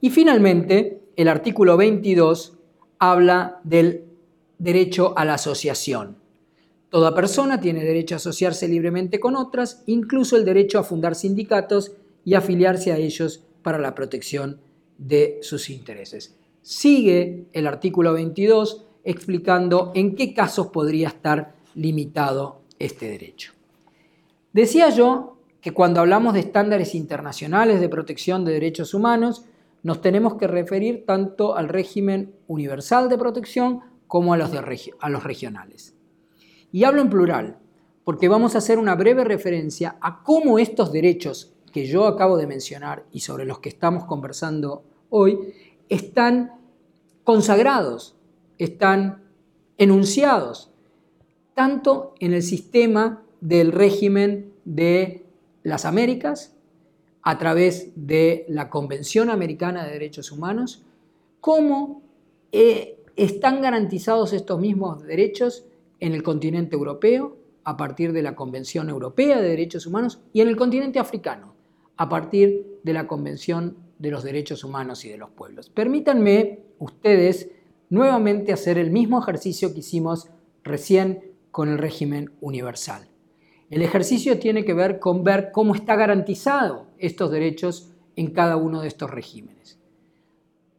Y 0.00 0.10
finalmente, 0.10 1.00
el 1.16 1.28
artículo 1.28 1.76
22 1.76 2.58
habla 2.98 3.60
del 3.64 4.04
derecho 4.58 5.14
a 5.16 5.24
la 5.24 5.34
asociación. 5.34 6.18
Toda 6.90 7.14
persona 7.14 7.60
tiene 7.60 7.84
derecho 7.84 8.14
a 8.14 8.16
asociarse 8.16 8.66
libremente 8.66 9.20
con 9.20 9.36
otras, 9.36 9.82
incluso 9.86 10.36
el 10.36 10.44
derecho 10.44 10.78
a 10.78 10.84
fundar 10.84 11.14
sindicatos 11.14 11.92
y 12.24 12.34
afiliarse 12.34 12.92
a 12.92 12.96
ellos 12.96 13.44
para 13.62 13.78
la 13.78 13.94
protección 13.94 14.60
de 14.96 15.38
sus 15.42 15.70
intereses 15.70 16.38
sigue 16.68 17.46
el 17.54 17.66
artículo 17.66 18.12
22 18.12 18.84
explicando 19.02 19.90
en 19.94 20.14
qué 20.14 20.34
casos 20.34 20.66
podría 20.66 21.08
estar 21.08 21.54
limitado 21.74 22.60
este 22.78 23.08
derecho. 23.08 23.52
Decía 24.52 24.90
yo 24.90 25.38
que 25.62 25.72
cuando 25.72 26.00
hablamos 26.00 26.34
de 26.34 26.40
estándares 26.40 26.94
internacionales 26.94 27.80
de 27.80 27.88
protección 27.88 28.44
de 28.44 28.52
derechos 28.52 28.92
humanos, 28.92 29.46
nos 29.82 30.02
tenemos 30.02 30.34
que 30.34 30.46
referir 30.46 31.06
tanto 31.06 31.56
al 31.56 31.70
régimen 31.70 32.34
universal 32.48 33.08
de 33.08 33.16
protección 33.16 33.80
como 34.06 34.34
a 34.34 34.36
los, 34.36 34.50
a 34.52 35.08
los 35.08 35.24
regionales. 35.24 35.94
Y 36.72 36.84
hablo 36.84 37.00
en 37.00 37.10
plural, 37.10 37.58
porque 38.04 38.28
vamos 38.28 38.54
a 38.54 38.58
hacer 38.58 38.78
una 38.78 38.94
breve 38.94 39.24
referencia 39.24 39.96
a 40.00 40.22
cómo 40.22 40.58
estos 40.58 40.92
derechos 40.92 41.52
que 41.72 41.86
yo 41.86 42.06
acabo 42.06 42.36
de 42.36 42.46
mencionar 42.46 43.04
y 43.12 43.20
sobre 43.20 43.44
los 43.44 43.58
que 43.60 43.68
estamos 43.68 44.04
conversando 44.04 44.82
hoy 45.10 45.38
están 45.88 46.52
consagrados, 47.24 48.16
están 48.58 49.24
enunciados, 49.76 50.70
tanto 51.54 52.14
en 52.20 52.32
el 52.32 52.42
sistema 52.42 53.22
del 53.40 53.72
régimen 53.72 54.52
de 54.64 55.26
las 55.62 55.84
Américas, 55.84 56.54
a 57.22 57.36
través 57.36 57.90
de 57.94 58.46
la 58.48 58.70
Convención 58.70 59.28
Americana 59.28 59.84
de 59.84 59.92
Derechos 59.92 60.32
Humanos, 60.32 60.82
como 61.40 62.02
eh, 62.52 62.98
están 63.16 63.60
garantizados 63.60 64.32
estos 64.32 64.58
mismos 64.60 65.02
derechos 65.02 65.66
en 66.00 66.14
el 66.14 66.22
continente 66.22 66.76
europeo, 66.76 67.36
a 67.64 67.76
partir 67.76 68.12
de 68.12 68.22
la 68.22 68.34
Convención 68.34 68.88
Europea 68.88 69.40
de 69.40 69.48
Derechos 69.48 69.86
Humanos, 69.86 70.20
y 70.32 70.40
en 70.40 70.48
el 70.48 70.56
continente 70.56 70.98
africano, 70.98 71.54
a 71.96 72.08
partir 72.08 72.80
de 72.82 72.92
la 72.92 73.06
Convención 73.06 73.76
de 73.98 74.10
los 74.10 74.22
Derechos 74.22 74.64
Humanos 74.64 75.04
y 75.04 75.08
de 75.08 75.18
los 75.18 75.30
Pueblos. 75.30 75.68
Permítanme 75.68 76.60
ustedes 76.78 77.50
nuevamente 77.90 78.52
hacer 78.52 78.78
el 78.78 78.90
mismo 78.90 79.20
ejercicio 79.20 79.72
que 79.72 79.80
hicimos 79.80 80.28
recién 80.62 81.32
con 81.50 81.68
el 81.68 81.78
régimen 81.78 82.30
universal. 82.40 83.08
El 83.70 83.82
ejercicio 83.82 84.38
tiene 84.38 84.64
que 84.64 84.74
ver 84.74 84.98
con 84.98 85.24
ver 85.24 85.50
cómo 85.52 85.74
está 85.74 85.96
garantizado 85.96 86.86
estos 86.98 87.30
derechos 87.30 87.92
en 88.16 88.30
cada 88.30 88.56
uno 88.56 88.80
de 88.80 88.88
estos 88.88 89.10
regímenes. 89.10 89.78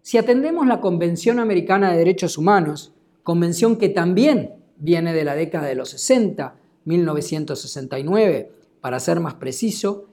Si 0.02 0.18
atendemos 0.18 0.66
la 0.66 0.82
Convención 0.82 1.40
Americana 1.40 1.92
de 1.92 1.98
Derechos 1.98 2.38
Humanos, 2.38 2.94
convención 3.24 3.78
que 3.78 3.90
también 3.90 4.56
viene 4.80 5.14
de 5.14 5.24
la 5.24 5.36
década 5.36 5.68
de 5.68 5.76
los 5.76 5.90
60, 5.90 6.56
1969, 6.86 8.52
para 8.82 9.00
ser 9.00 9.20
más 9.20 9.36
preciso, 9.36 10.06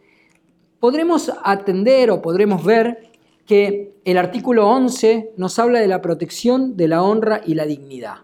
podremos 0.80 1.32
atender 1.42 2.10
o 2.10 2.20
podremos 2.20 2.64
ver 2.64 3.10
que 3.46 3.94
el 4.04 4.18
artículo 4.18 4.68
11 4.68 5.32
nos 5.36 5.58
habla 5.58 5.80
de 5.80 5.88
la 5.88 6.02
protección 6.02 6.76
de 6.76 6.88
la 6.88 7.02
honra 7.02 7.40
y 7.44 7.54
la 7.54 7.64
dignidad. 7.64 8.16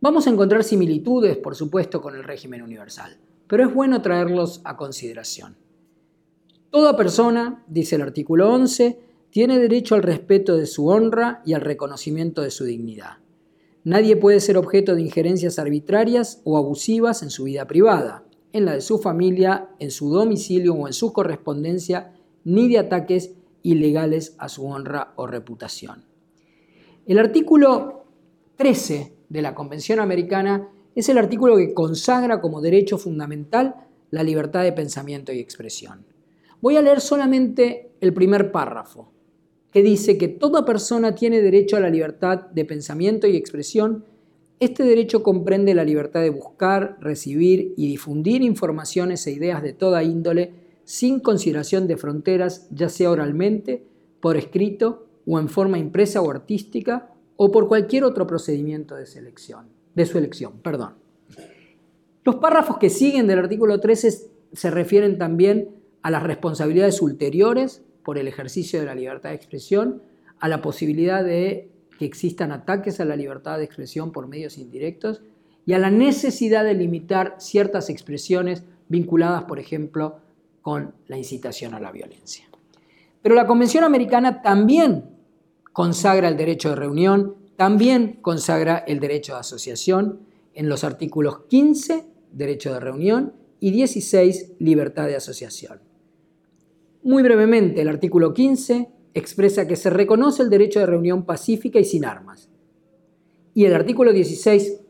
Vamos 0.00 0.26
a 0.26 0.30
encontrar 0.30 0.64
similitudes, 0.64 1.36
por 1.36 1.54
supuesto, 1.54 2.00
con 2.00 2.14
el 2.14 2.24
régimen 2.24 2.62
universal, 2.62 3.16
pero 3.46 3.66
es 3.66 3.74
bueno 3.74 4.02
traerlos 4.02 4.60
a 4.64 4.76
consideración. 4.76 5.56
Toda 6.70 6.96
persona, 6.96 7.62
dice 7.68 7.96
el 7.96 8.02
artículo 8.02 8.52
11, 8.52 8.98
tiene 9.30 9.58
derecho 9.58 9.94
al 9.94 10.02
respeto 10.02 10.56
de 10.56 10.66
su 10.66 10.88
honra 10.88 11.42
y 11.44 11.52
al 11.52 11.60
reconocimiento 11.60 12.42
de 12.42 12.50
su 12.50 12.64
dignidad. 12.64 13.23
Nadie 13.84 14.16
puede 14.16 14.40
ser 14.40 14.56
objeto 14.56 14.94
de 14.94 15.02
injerencias 15.02 15.58
arbitrarias 15.58 16.40
o 16.44 16.56
abusivas 16.56 17.22
en 17.22 17.28
su 17.28 17.44
vida 17.44 17.66
privada, 17.66 18.24
en 18.54 18.64
la 18.64 18.72
de 18.72 18.80
su 18.80 18.98
familia, 18.98 19.68
en 19.78 19.90
su 19.90 20.08
domicilio 20.08 20.72
o 20.72 20.86
en 20.86 20.94
su 20.94 21.12
correspondencia, 21.12 22.14
ni 22.44 22.68
de 22.68 22.78
ataques 22.78 23.34
ilegales 23.62 24.36
a 24.38 24.48
su 24.48 24.66
honra 24.66 25.12
o 25.16 25.26
reputación. 25.26 26.06
El 27.06 27.18
artículo 27.18 28.06
13 28.56 29.12
de 29.28 29.42
la 29.42 29.54
Convención 29.54 30.00
Americana 30.00 30.70
es 30.94 31.10
el 31.10 31.18
artículo 31.18 31.56
que 31.56 31.74
consagra 31.74 32.40
como 32.40 32.62
derecho 32.62 32.96
fundamental 32.96 33.74
la 34.10 34.22
libertad 34.22 34.62
de 34.62 34.72
pensamiento 34.72 35.30
y 35.32 35.40
expresión. 35.40 36.06
Voy 36.62 36.78
a 36.78 36.82
leer 36.82 37.02
solamente 37.02 37.90
el 38.00 38.14
primer 38.14 38.50
párrafo, 38.50 39.12
que 39.74 39.82
dice 39.82 40.16
que 40.18 40.28
toda 40.28 40.64
persona 40.64 41.16
tiene 41.16 41.42
derecho 41.42 41.76
a 41.76 41.80
la 41.80 41.90
libertad 41.90 42.42
de 42.42 42.64
pensamiento 42.64 43.26
y 43.26 43.34
expresión. 43.34 44.04
Este 44.60 44.84
derecho 44.84 45.24
comprende 45.24 45.74
la 45.74 45.82
libertad 45.82 46.20
de 46.20 46.30
buscar, 46.30 46.96
recibir 47.00 47.74
y 47.76 47.88
difundir 47.88 48.42
informaciones 48.42 49.26
e 49.26 49.32
ideas 49.32 49.64
de 49.64 49.72
toda 49.72 50.04
índole 50.04 50.52
sin 50.84 51.18
consideración 51.18 51.88
de 51.88 51.96
fronteras, 51.96 52.68
ya 52.70 52.88
sea 52.88 53.10
oralmente, 53.10 53.84
por 54.20 54.36
escrito 54.36 55.08
o 55.26 55.40
en 55.40 55.48
forma 55.48 55.76
impresa 55.76 56.22
o 56.22 56.30
artística, 56.30 57.10
o 57.34 57.50
por 57.50 57.66
cualquier 57.66 58.04
otro 58.04 58.28
procedimiento 58.28 58.94
de 58.94 59.06
selección, 59.06 59.66
de 59.96 60.06
su 60.06 60.18
elección, 60.18 60.52
perdón. 60.62 60.92
Los 62.22 62.36
párrafos 62.36 62.78
que 62.78 62.90
siguen 62.90 63.26
del 63.26 63.40
artículo 63.40 63.80
13 63.80 64.30
se 64.52 64.70
refieren 64.70 65.18
también 65.18 65.70
a 66.02 66.12
las 66.12 66.22
responsabilidades 66.22 67.02
ulteriores 67.02 67.82
por 68.04 68.18
el 68.18 68.28
ejercicio 68.28 68.78
de 68.78 68.86
la 68.86 68.94
libertad 68.94 69.30
de 69.30 69.36
expresión, 69.36 70.02
a 70.38 70.48
la 70.48 70.60
posibilidad 70.60 71.24
de 71.24 71.70
que 71.98 72.04
existan 72.04 72.52
ataques 72.52 73.00
a 73.00 73.04
la 73.04 73.16
libertad 73.16 73.58
de 73.58 73.64
expresión 73.64 74.12
por 74.12 74.28
medios 74.28 74.58
indirectos 74.58 75.22
y 75.66 75.72
a 75.72 75.78
la 75.78 75.90
necesidad 75.90 76.64
de 76.64 76.74
limitar 76.74 77.36
ciertas 77.38 77.88
expresiones 77.88 78.64
vinculadas, 78.88 79.44
por 79.44 79.58
ejemplo, 79.58 80.18
con 80.60 80.94
la 81.06 81.16
incitación 81.16 81.74
a 81.74 81.80
la 81.80 81.92
violencia. 81.92 82.44
Pero 83.22 83.34
la 83.34 83.46
Convención 83.46 83.84
Americana 83.84 84.42
también 84.42 85.04
consagra 85.72 86.28
el 86.28 86.36
derecho 86.36 86.70
de 86.70 86.76
reunión, 86.76 87.36
también 87.56 88.18
consagra 88.20 88.78
el 88.78 89.00
derecho 89.00 89.34
de 89.34 89.40
asociación 89.40 90.20
en 90.54 90.68
los 90.68 90.84
artículos 90.84 91.40
15, 91.48 92.06
derecho 92.32 92.74
de 92.74 92.80
reunión, 92.80 93.32
y 93.60 93.70
16, 93.70 94.56
libertad 94.58 95.06
de 95.06 95.16
asociación. 95.16 95.80
Muy 97.04 97.22
brevemente, 97.22 97.82
el 97.82 97.88
artículo 97.88 98.32
15 98.32 98.88
expresa 99.12 99.68
que 99.68 99.76
se 99.76 99.90
reconoce 99.90 100.42
el 100.42 100.48
derecho 100.48 100.80
de 100.80 100.86
reunión 100.86 101.26
pacífica 101.26 101.78
y 101.78 101.84
sin 101.84 102.06
armas. 102.06 102.48
Y 103.52 103.66
el 103.66 103.74
artículo 103.74 104.10
16, 104.10 104.80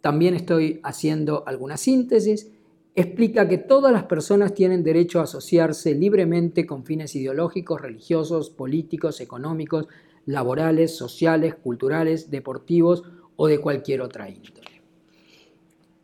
también 0.00 0.34
estoy 0.34 0.80
haciendo 0.82 1.44
alguna 1.46 1.76
síntesis, 1.76 2.50
explica 2.96 3.46
que 3.46 3.56
todas 3.56 3.92
las 3.92 4.02
personas 4.06 4.52
tienen 4.52 4.82
derecho 4.82 5.20
a 5.20 5.24
asociarse 5.24 5.94
libremente 5.94 6.66
con 6.66 6.84
fines 6.84 7.14
ideológicos, 7.14 7.80
religiosos, 7.80 8.50
políticos, 8.50 9.20
económicos, 9.20 9.86
laborales, 10.24 10.96
sociales, 10.96 11.54
culturales, 11.54 12.32
deportivos 12.32 13.04
o 13.36 13.46
de 13.46 13.60
cualquier 13.60 14.00
otra 14.00 14.28
índole. 14.28 14.82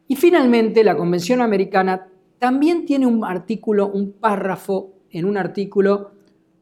Y 0.07 0.15
finalmente, 0.15 0.85
la 0.85 0.97
Convención 0.97 1.41
Americana 1.41 2.12
también 2.43 2.87
tiene 2.87 3.07
un 3.07 3.25
artículo, 3.25 3.87
un 3.87 4.15
párrafo 4.15 4.95
en 5.11 5.27
un 5.27 5.37
artículo 5.37 6.11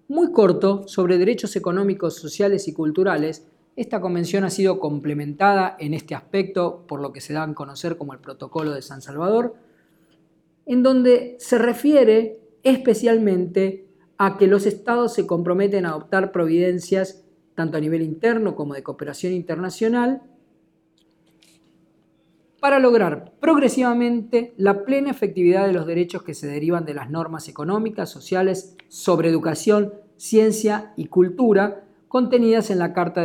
muy 0.09 0.31
corto 0.31 0.87
sobre 0.87 1.17
derechos 1.17 1.57
económicos, 1.57 2.17
sociales 2.17 2.69
y 2.69 2.75
culturales. 2.75 3.47
Esta 3.77 3.99
convención 3.99 4.45
ha 4.45 4.51
sido 4.51 4.79
complementada 4.79 5.77
en 5.81 5.95
este 5.95 6.15
aspecto 6.15 6.85
por 6.87 7.01
lo 7.01 7.15
que 7.15 7.23
se 7.23 7.33
da 7.33 7.45
a 7.45 7.55
conocer 7.55 7.97
como 7.97 8.13
el 8.13 8.19
Protocolo 8.19 8.73
de 8.73 8.83
San 8.83 9.01
Salvador, 9.01 9.55
en 10.67 10.83
donde 10.83 11.37
se 11.39 11.57
refiere 11.57 12.39
especialmente 12.63 13.87
a 14.19 14.37
que 14.37 14.49
los 14.49 14.67
estados 14.67 15.15
se 15.15 15.27
comprometen 15.27 15.87
a 15.87 15.93
adoptar 15.93 16.31
providencias 16.31 17.25
tanto 17.55 17.79
a 17.79 17.81
nivel 17.81 18.03
interno 18.03 18.55
como 18.55 18.75
de 18.75 18.83
cooperación 18.83 19.33
internacional 19.33 20.21
para 22.61 22.79
lograr 22.79 23.33
progresivamente 23.41 24.53
la 24.57 24.85
plena 24.85 25.11
efectividad 25.11 25.67
de 25.67 25.73
los 25.73 25.87
derechos 25.87 26.23
que 26.23 26.35
se 26.35 26.47
derivan 26.47 26.85
de 26.85 26.95
las 26.95 27.11
normas 27.11 27.49
económicas, 27.49 28.11
sociales, 28.11 28.77
sobre 28.89 29.31
educación, 29.31 29.95
ciencia 30.17 30.93
y 30.97 31.07
cultura 31.07 31.85
contenidas 32.09 32.71
en 32.71 32.79
la 32.79 32.93
Carta 32.93 33.23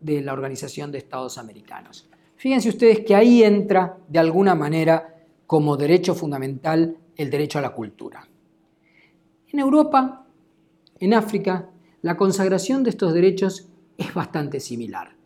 de, 0.00 0.22
la 0.22 0.32
Organización 0.32 0.92
de 0.92 0.98
Estados 0.98 1.38
Americanos. 1.38 2.08
Fíjense 2.36 2.68
ustedes 2.68 3.00
que 3.00 3.14
ahí 3.14 3.42
entra 3.42 3.96
de 4.08 4.18
alguna 4.18 4.54
manera 4.54 5.16
como 5.46 5.76
derecho 5.76 6.14
fundamental 6.14 6.96
el 7.16 7.30
derecho 7.30 7.58
a 7.58 7.62
la 7.62 7.70
cultura. 7.70 8.28
En 9.48 9.58
Europa, 9.58 10.26
en 11.00 11.14
África, 11.14 11.70
la 12.02 12.16
consagración 12.16 12.84
de 12.84 12.90
estos 12.90 13.14
derechos 13.14 13.68
es 13.96 14.12
bastante 14.12 14.60
similar. 14.60 15.16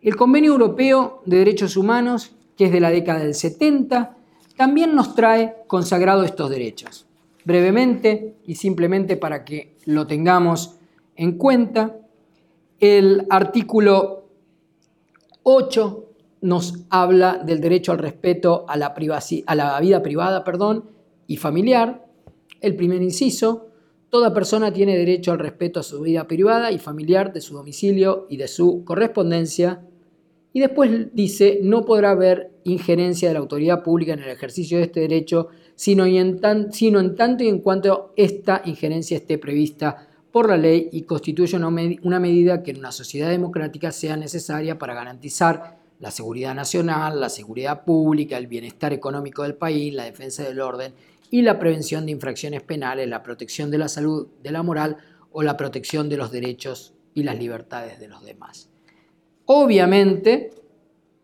El 0.00 0.14
Convenio 0.14 0.52
Europeo 0.52 1.22
de 1.26 1.38
Derechos 1.38 1.76
Humanos 1.76 2.36
que 2.56 2.66
es 2.66 2.72
de 2.72 2.80
la 2.80 2.90
década 2.90 3.20
del 3.20 3.34
70, 3.34 4.16
también 4.56 4.94
nos 4.94 5.14
trae 5.14 5.56
consagrado 5.66 6.24
estos 6.24 6.50
derechos. 6.50 7.06
Brevemente 7.44 8.36
y 8.46 8.56
simplemente 8.56 9.16
para 9.16 9.44
que 9.44 9.76
lo 9.84 10.06
tengamos 10.06 10.76
en 11.14 11.38
cuenta, 11.38 11.96
el 12.80 13.26
artículo 13.30 14.28
8 15.42 16.04
nos 16.42 16.84
habla 16.90 17.38
del 17.38 17.60
derecho 17.60 17.92
al 17.92 17.98
respeto 17.98 18.64
a 18.68 18.76
la, 18.76 18.94
a 19.46 19.54
la 19.54 19.80
vida 19.80 20.02
privada 20.02 20.44
perdón, 20.44 20.96
y 21.26 21.36
familiar. 21.36 22.06
El 22.60 22.76
primer 22.76 23.02
inciso, 23.02 23.68
toda 24.10 24.32
persona 24.32 24.72
tiene 24.72 24.96
derecho 24.96 25.32
al 25.32 25.38
respeto 25.38 25.80
a 25.80 25.82
su 25.82 26.00
vida 26.00 26.26
privada 26.26 26.70
y 26.72 26.78
familiar 26.78 27.32
de 27.32 27.40
su 27.40 27.54
domicilio 27.54 28.26
y 28.28 28.36
de 28.36 28.48
su 28.48 28.84
correspondencia 28.84 29.82
y 30.56 30.60
después 30.60 30.90
dice, 31.12 31.58
no 31.62 31.84
podrá 31.84 32.12
haber 32.12 32.50
injerencia 32.64 33.28
de 33.28 33.34
la 33.34 33.40
autoridad 33.40 33.82
pública 33.82 34.14
en 34.14 34.20
el 34.20 34.30
ejercicio 34.30 34.78
de 34.78 34.84
este 34.84 35.00
derecho, 35.00 35.48
sino, 35.74 36.06
en, 36.06 36.40
tanto 36.40 37.44
y 37.44 37.48
en 37.48 37.58
cuanto 37.58 38.14
esta 38.16 38.62
injerencia 38.64 39.18
esté 39.18 39.36
prevista 39.36 40.08
por 40.32 40.48
la 40.48 40.56
ley 40.56 40.88
y 40.92 41.02
constituye 41.02 41.58
una 41.58 42.20
medida 42.20 42.62
que 42.62 42.70
en 42.70 42.78
una 42.78 42.90
sociedad 42.90 43.28
democrática 43.28 43.92
sea 43.92 44.16
necesaria 44.16 44.78
para 44.78 44.94
garantizar 44.94 45.76
la 46.00 46.10
seguridad 46.10 46.54
nacional, 46.54 47.20
la 47.20 47.28
seguridad 47.28 47.84
pública, 47.84 48.38
el 48.38 48.46
bienestar 48.46 48.94
económico 48.94 49.42
del 49.42 49.56
país, 49.56 49.92
la 49.92 50.04
defensa 50.04 50.42
del 50.42 50.60
orden 50.60 50.94
y 51.30 51.42
la 51.42 51.58
prevención 51.58 52.06
de 52.06 52.12
infracciones 52.12 52.62
penales, 52.62 53.06
la 53.06 53.22
protección 53.22 53.70
de 53.70 53.76
la 53.76 53.88
salud, 53.88 54.28
de 54.42 54.52
la 54.52 54.62
moral 54.62 54.96
o 55.32 55.42
la 55.42 55.58
protección 55.58 56.08
de 56.08 56.16
los 56.16 56.32
derechos 56.32 56.94
y 57.12 57.24
las 57.24 57.38
libertades 57.38 58.00
de 58.00 58.08
los 58.08 58.24
demás. 58.24 58.70
Obviamente, 59.46 60.50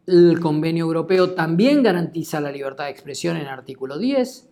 el 0.06 0.38
convenio 0.38 0.84
europeo 0.84 1.32
también 1.32 1.82
garantiza 1.82 2.40
la 2.40 2.52
libertad 2.52 2.84
de 2.84 2.90
expresión 2.90 3.36
en 3.36 3.48
artículo 3.48 3.98
10. 3.98 4.48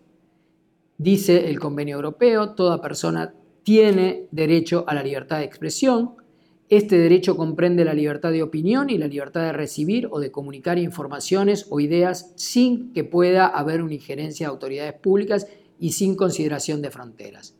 Dice 0.99 1.49
el 1.49 1.61
convenio 1.61 1.97
europeo, 1.97 2.51
toda 2.51 2.81
persona 2.81 3.33
tiene 3.63 4.27
derecho 4.33 4.85
a 4.89 4.95
la 4.95 5.05
libertad 5.05 5.39
de 5.39 5.45
expresión. 5.45 6.17
Este 6.69 6.99
derecho 6.99 7.37
comprende 7.37 7.85
la 7.85 7.95
libertad 7.95 8.33
de 8.33 8.43
opinión 8.43 8.91
y 8.91 8.99
la 8.99 9.07
libertad 9.07 9.43
de 9.43 9.53
recibir 9.53 10.09
o 10.11 10.19
de 10.19 10.33
comunicar 10.33 10.77
informaciones 10.79 11.67
o 11.71 11.79
ideas 11.79 12.33
sin 12.35 12.93
que 12.93 13.05
pueda 13.05 13.47
haber 13.47 13.83
una 13.83 13.95
injerencia 13.95 14.47
de 14.47 14.53
autoridades 14.53 14.95
públicas 14.95 15.47
y 15.79 15.93
sin 15.93 16.17
consideración 16.17 16.83
de 16.83 16.91
fronteras. 16.91 17.60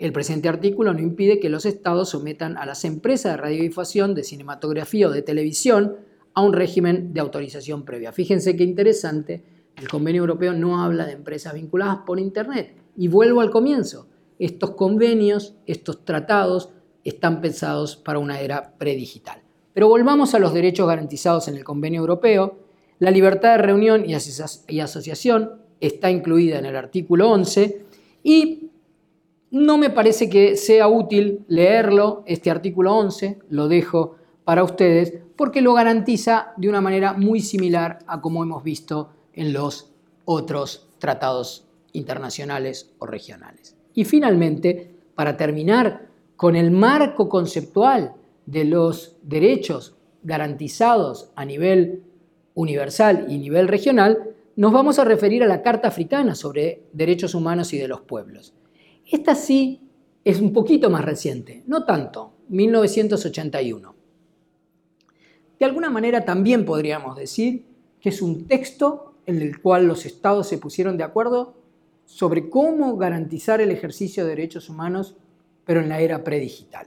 El 0.00 0.14
presente 0.14 0.48
artículo 0.48 0.94
no 0.94 1.00
impide 1.00 1.40
que 1.40 1.50
los 1.50 1.66
estados 1.66 2.08
sometan 2.08 2.56
a 2.56 2.64
las 2.64 2.86
empresas 2.86 3.32
de 3.32 3.36
radiodifusión, 3.36 4.14
de 4.14 4.24
cinematografía 4.24 5.08
o 5.08 5.10
de 5.10 5.20
televisión 5.20 5.96
a 6.32 6.40
un 6.40 6.54
régimen 6.54 7.12
de 7.12 7.20
autorización 7.20 7.84
previa. 7.84 8.10
Fíjense 8.10 8.56
qué 8.56 8.64
interesante, 8.64 9.44
el 9.76 9.88
convenio 9.88 10.22
europeo 10.22 10.54
no 10.54 10.82
habla 10.82 11.04
de 11.04 11.12
empresas 11.12 11.52
vinculadas 11.52 11.98
por 12.06 12.18
Internet. 12.18 12.74
Y 12.96 13.08
vuelvo 13.08 13.42
al 13.42 13.50
comienzo, 13.50 14.06
estos 14.38 14.70
convenios, 14.70 15.54
estos 15.66 16.02
tratados, 16.02 16.70
están 17.04 17.42
pensados 17.42 17.98
para 17.98 18.20
una 18.20 18.40
era 18.40 18.78
predigital. 18.78 19.42
Pero 19.74 19.88
volvamos 19.88 20.34
a 20.34 20.38
los 20.38 20.54
derechos 20.54 20.88
garantizados 20.88 21.46
en 21.48 21.56
el 21.56 21.64
convenio 21.64 22.00
europeo. 22.00 22.58
La 23.00 23.10
libertad 23.10 23.50
de 23.50 23.58
reunión 23.58 24.04
y 24.08 24.14
asociación 24.80 25.60
está 25.78 26.10
incluida 26.10 26.58
en 26.58 26.64
el 26.64 26.76
artículo 26.76 27.30
11 27.30 27.84
y 28.22 28.69
no 29.50 29.78
me 29.78 29.90
parece 29.90 30.30
que 30.30 30.56
sea 30.56 30.88
útil 30.88 31.44
leerlo, 31.48 32.22
este 32.26 32.50
artículo 32.50 32.94
11, 32.94 33.40
lo 33.48 33.68
dejo 33.68 34.16
para 34.44 34.62
ustedes, 34.62 35.14
porque 35.36 35.60
lo 35.60 35.74
garantiza 35.74 36.52
de 36.56 36.68
una 36.68 36.80
manera 36.80 37.12
muy 37.12 37.40
similar 37.40 37.98
a 38.06 38.20
como 38.20 38.42
hemos 38.42 38.62
visto 38.62 39.10
en 39.32 39.52
los 39.52 39.92
otros 40.24 40.88
tratados 40.98 41.66
internacionales 41.92 42.92
o 42.98 43.06
regionales. 43.06 43.76
Y 43.94 44.04
finalmente, 44.04 44.94
para 45.14 45.36
terminar 45.36 46.08
con 46.36 46.56
el 46.56 46.70
marco 46.70 47.28
conceptual 47.28 48.14
de 48.46 48.64
los 48.64 49.16
derechos 49.22 49.96
garantizados 50.22 51.30
a 51.34 51.44
nivel 51.44 52.04
universal 52.54 53.26
y 53.28 53.38
nivel 53.38 53.68
regional, 53.68 54.34
nos 54.56 54.72
vamos 54.72 54.98
a 54.98 55.04
referir 55.04 55.42
a 55.42 55.46
la 55.46 55.62
Carta 55.62 55.88
Africana 55.88 56.34
sobre 56.34 56.84
Derechos 56.92 57.34
Humanos 57.34 57.72
y 57.72 57.78
de 57.78 57.88
los 57.88 58.00
Pueblos. 58.02 58.54
Esta 59.10 59.34
sí 59.34 59.80
es 60.24 60.40
un 60.40 60.52
poquito 60.52 60.88
más 60.88 61.04
reciente, 61.04 61.64
no 61.66 61.84
tanto, 61.84 62.34
1981. 62.48 63.94
De 65.58 65.64
alguna 65.66 65.90
manera 65.90 66.24
también 66.24 66.64
podríamos 66.64 67.16
decir 67.16 67.66
que 68.00 68.10
es 68.10 68.22
un 68.22 68.46
texto 68.46 69.14
en 69.26 69.42
el 69.42 69.60
cual 69.60 69.86
los 69.86 70.06
estados 70.06 70.46
se 70.46 70.58
pusieron 70.58 70.96
de 70.96 71.04
acuerdo 71.04 71.54
sobre 72.06 72.48
cómo 72.48 72.96
garantizar 72.96 73.60
el 73.60 73.70
ejercicio 73.70 74.24
de 74.24 74.30
derechos 74.30 74.68
humanos 74.68 75.16
pero 75.64 75.80
en 75.80 75.88
la 75.88 76.00
era 76.00 76.24
predigital. 76.24 76.86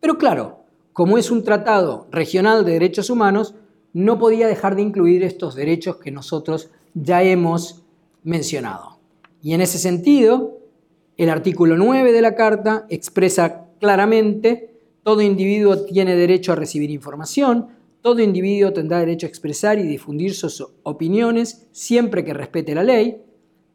Pero 0.00 0.16
claro, 0.16 0.60
como 0.92 1.18
es 1.18 1.30
un 1.30 1.42
tratado 1.42 2.06
regional 2.10 2.64
de 2.64 2.72
derechos 2.72 3.10
humanos, 3.10 3.54
no 3.92 4.18
podía 4.18 4.46
dejar 4.46 4.76
de 4.76 4.82
incluir 4.82 5.22
estos 5.22 5.54
derechos 5.54 5.96
que 5.96 6.10
nosotros 6.10 6.70
ya 6.94 7.22
hemos 7.22 7.82
mencionado. 8.22 8.98
Y 9.42 9.52
en 9.54 9.60
ese 9.60 9.78
sentido, 9.78 10.55
el 11.16 11.30
artículo 11.30 11.76
9 11.76 12.12
de 12.12 12.22
la 12.22 12.34
Carta 12.34 12.86
expresa 12.90 13.68
claramente, 13.80 14.74
todo 15.02 15.22
individuo 15.22 15.84
tiene 15.84 16.16
derecho 16.16 16.52
a 16.52 16.56
recibir 16.56 16.90
información, 16.90 17.68
todo 18.02 18.20
individuo 18.20 18.72
tendrá 18.72 19.00
derecho 19.00 19.26
a 19.26 19.28
expresar 19.28 19.78
y 19.78 19.82
difundir 19.82 20.34
sus 20.34 20.66
opiniones 20.82 21.66
siempre 21.72 22.24
que 22.24 22.34
respete 22.34 22.74
la 22.74 22.84
ley. 22.84 23.22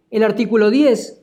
El 0.10 0.24
artículo 0.24 0.70
10 0.70 1.22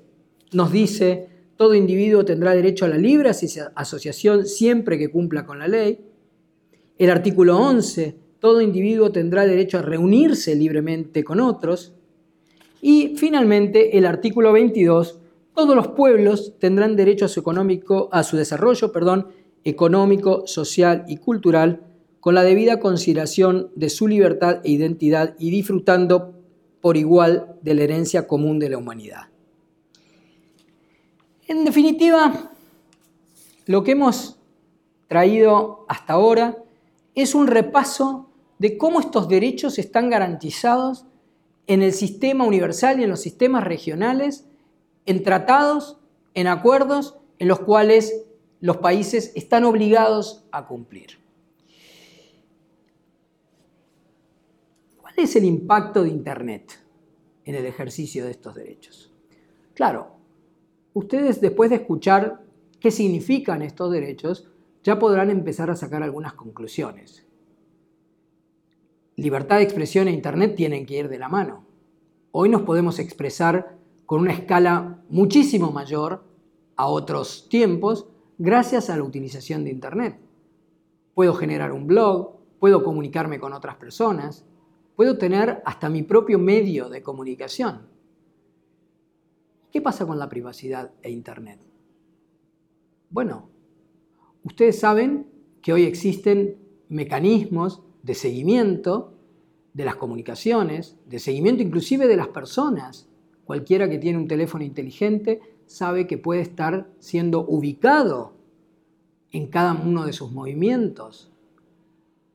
nos 0.53 0.73
dice 0.73 1.29
todo 1.59 1.75
individuo 1.75 2.25
tendrá 2.25 2.55
derecho 2.55 2.85
a 2.85 2.89
la 2.89 2.97
libre 2.97 3.31
asociación 3.31 4.47
siempre 4.47 4.97
que 4.97 5.11
cumpla 5.11 5.45
con 5.45 5.59
la 5.59 5.67
ley. 5.67 5.99
El 6.97 7.11
artículo 7.11 7.59
11, 7.59 8.15
todo 8.39 8.61
individuo 8.61 9.11
tendrá 9.11 9.45
derecho 9.45 9.79
a 9.79 9.83
reunirse 9.83 10.55
libremente 10.55 11.25
con 11.25 11.41
otros. 11.41 11.95
Y 12.81 13.17
finalmente 13.17 13.99
el 13.99 14.07
artículo 14.07 14.53
22, 14.53 15.19
todos 15.59 15.75
los 15.75 15.89
pueblos 15.89 16.53
tendrán 16.61 16.95
derecho 16.95 17.25
a 17.25 17.29
su, 17.29 17.41
económico, 17.41 18.09
a 18.13 18.23
su 18.23 18.37
desarrollo 18.37 18.93
perdón, 18.93 19.33
económico, 19.65 20.47
social 20.47 21.05
y 21.09 21.17
cultural 21.17 21.83
con 22.21 22.37
la 22.37 22.45
debida 22.45 22.79
consideración 22.79 23.73
de 23.75 23.91
su 23.91 24.07
libertad 24.07 24.61
e 24.63 24.71
identidad 24.71 25.35
y 25.37 25.51
disfrutando 25.51 26.33
por 26.81 26.97
igual 26.97 27.57
de 27.61 27.75
la 27.75 27.83
herencia 27.83 28.29
común 28.29 28.61
de 28.61 28.69
la 28.69 28.79
humanidad. 28.79 29.23
En 31.49 31.65
definitiva, 31.65 32.53
lo 33.67 33.83
que 33.83 33.91
hemos 33.91 34.39
traído 35.09 35.87
hasta 35.89 36.13
ahora 36.13 36.57
es 37.17 37.35
un 37.35 37.49
repaso 37.49 38.31
de 38.61 38.79
cómo 38.79 39.01
estos 39.01 39.27
derechos 39.29 39.81
están 39.81 40.09
garantizados 40.09 41.05
en 41.67 41.83
el 41.83 41.93
sistema 41.93 42.45
universal 42.45 43.01
y 43.01 43.03
en 43.03 43.11
los 43.11 43.21
sistemas 43.21 43.65
regionales, 43.65 44.45
en 45.09 45.23
tratados, 45.23 45.99
en 46.35 46.47
acuerdos 46.47 47.19
en 47.39 47.49
los 47.49 47.61
cuales 47.61 48.27
los 48.61 48.77
países 48.77 49.33
están 49.35 49.65
obligados 49.65 50.45
a 50.53 50.67
cumplir. 50.67 51.19
¿Cuál 54.99 55.15
es 55.17 55.35
el 55.35 55.45
impacto 55.45 56.03
de 56.03 56.11
Internet 56.11 56.79
en 57.47 57.55
el 57.55 57.65
ejercicio 57.65 58.27
de 58.27 58.33
estos 58.33 58.55
derechos? 58.55 59.11
Claro, 59.73 60.17
ustedes 60.93 61.41
después 61.41 61.71
de 61.71 61.77
escuchar 61.77 62.45
qué 62.79 62.91
significan 62.91 63.63
estos 63.63 63.91
derechos, 63.91 64.51
ya 64.85 64.99
podrán 64.99 65.31
empezar 65.31 65.71
a 65.71 65.77
sacar 65.77 66.03
algunas 66.03 66.35
conclusiones. 66.35 67.27
Libertad 69.17 69.57
de 69.57 69.63
expresión 69.63 70.07
e 70.07 70.13
Internet 70.13 70.55
tienen 70.55 70.85
que 70.85 70.99
ir 70.99 71.09
de 71.09 71.19
la 71.19 71.31
mano. 71.31 71.65
Hoy 72.31 72.51
nos 72.51 72.63
podemos 72.63 72.99
expresar 72.99 73.78
con 74.09 74.23
una 74.23 74.33
escala 74.33 75.05
muchísimo 75.11 75.71
mayor 75.71 76.25
a 76.77 76.87
otros 76.87 77.47
tiempos 77.51 78.07
gracias 78.39 78.89
a 78.89 78.97
la 78.97 79.03
utilización 79.03 79.65
de 79.65 79.71
Internet. 79.71 80.19
Puedo 81.13 81.35
generar 81.35 81.73
un 81.73 81.87
blog, 81.87 82.39
puedo 82.59 82.83
comunicarme 82.83 83.39
con 83.39 83.53
otras 83.53 83.77
personas, 83.77 84.47
puedo 84.97 85.19
tener 85.19 85.61
hasta 85.67 85.91
mi 85.91 86.05
propio 86.05 86.39
medio 86.39 86.89
de 86.89 87.03
comunicación. 87.03 87.83
¿Qué 89.71 89.83
pasa 89.83 90.07
con 90.07 90.19
la 90.19 90.31
privacidad 90.31 90.91
e 91.03 91.11
Internet? 91.11 91.61
Bueno, 93.11 93.51
ustedes 94.43 94.81
saben 94.81 95.27
que 95.61 95.75
hoy 95.75 95.85
existen 95.85 96.57
mecanismos 96.89 97.83
de 98.03 98.15
seguimiento 98.15 99.13
de 99.75 99.85
las 99.85 99.97
comunicaciones, 99.97 100.97
de 101.05 101.19
seguimiento 101.19 101.63
inclusive 101.63 102.09
de 102.09 102.17
las 102.17 102.29
personas. 102.29 103.08
Cualquiera 103.49 103.89
que 103.89 103.97
tiene 103.97 104.19
un 104.19 104.29
teléfono 104.29 104.63
inteligente 104.63 105.41
sabe 105.65 106.07
que 106.07 106.19
puede 106.19 106.43
estar 106.43 106.91
siendo 106.99 107.47
ubicado 107.47 108.35
en 109.31 109.47
cada 109.47 109.73
uno 109.73 110.05
de 110.05 110.13
sus 110.13 110.33
movimientos. 110.33 111.33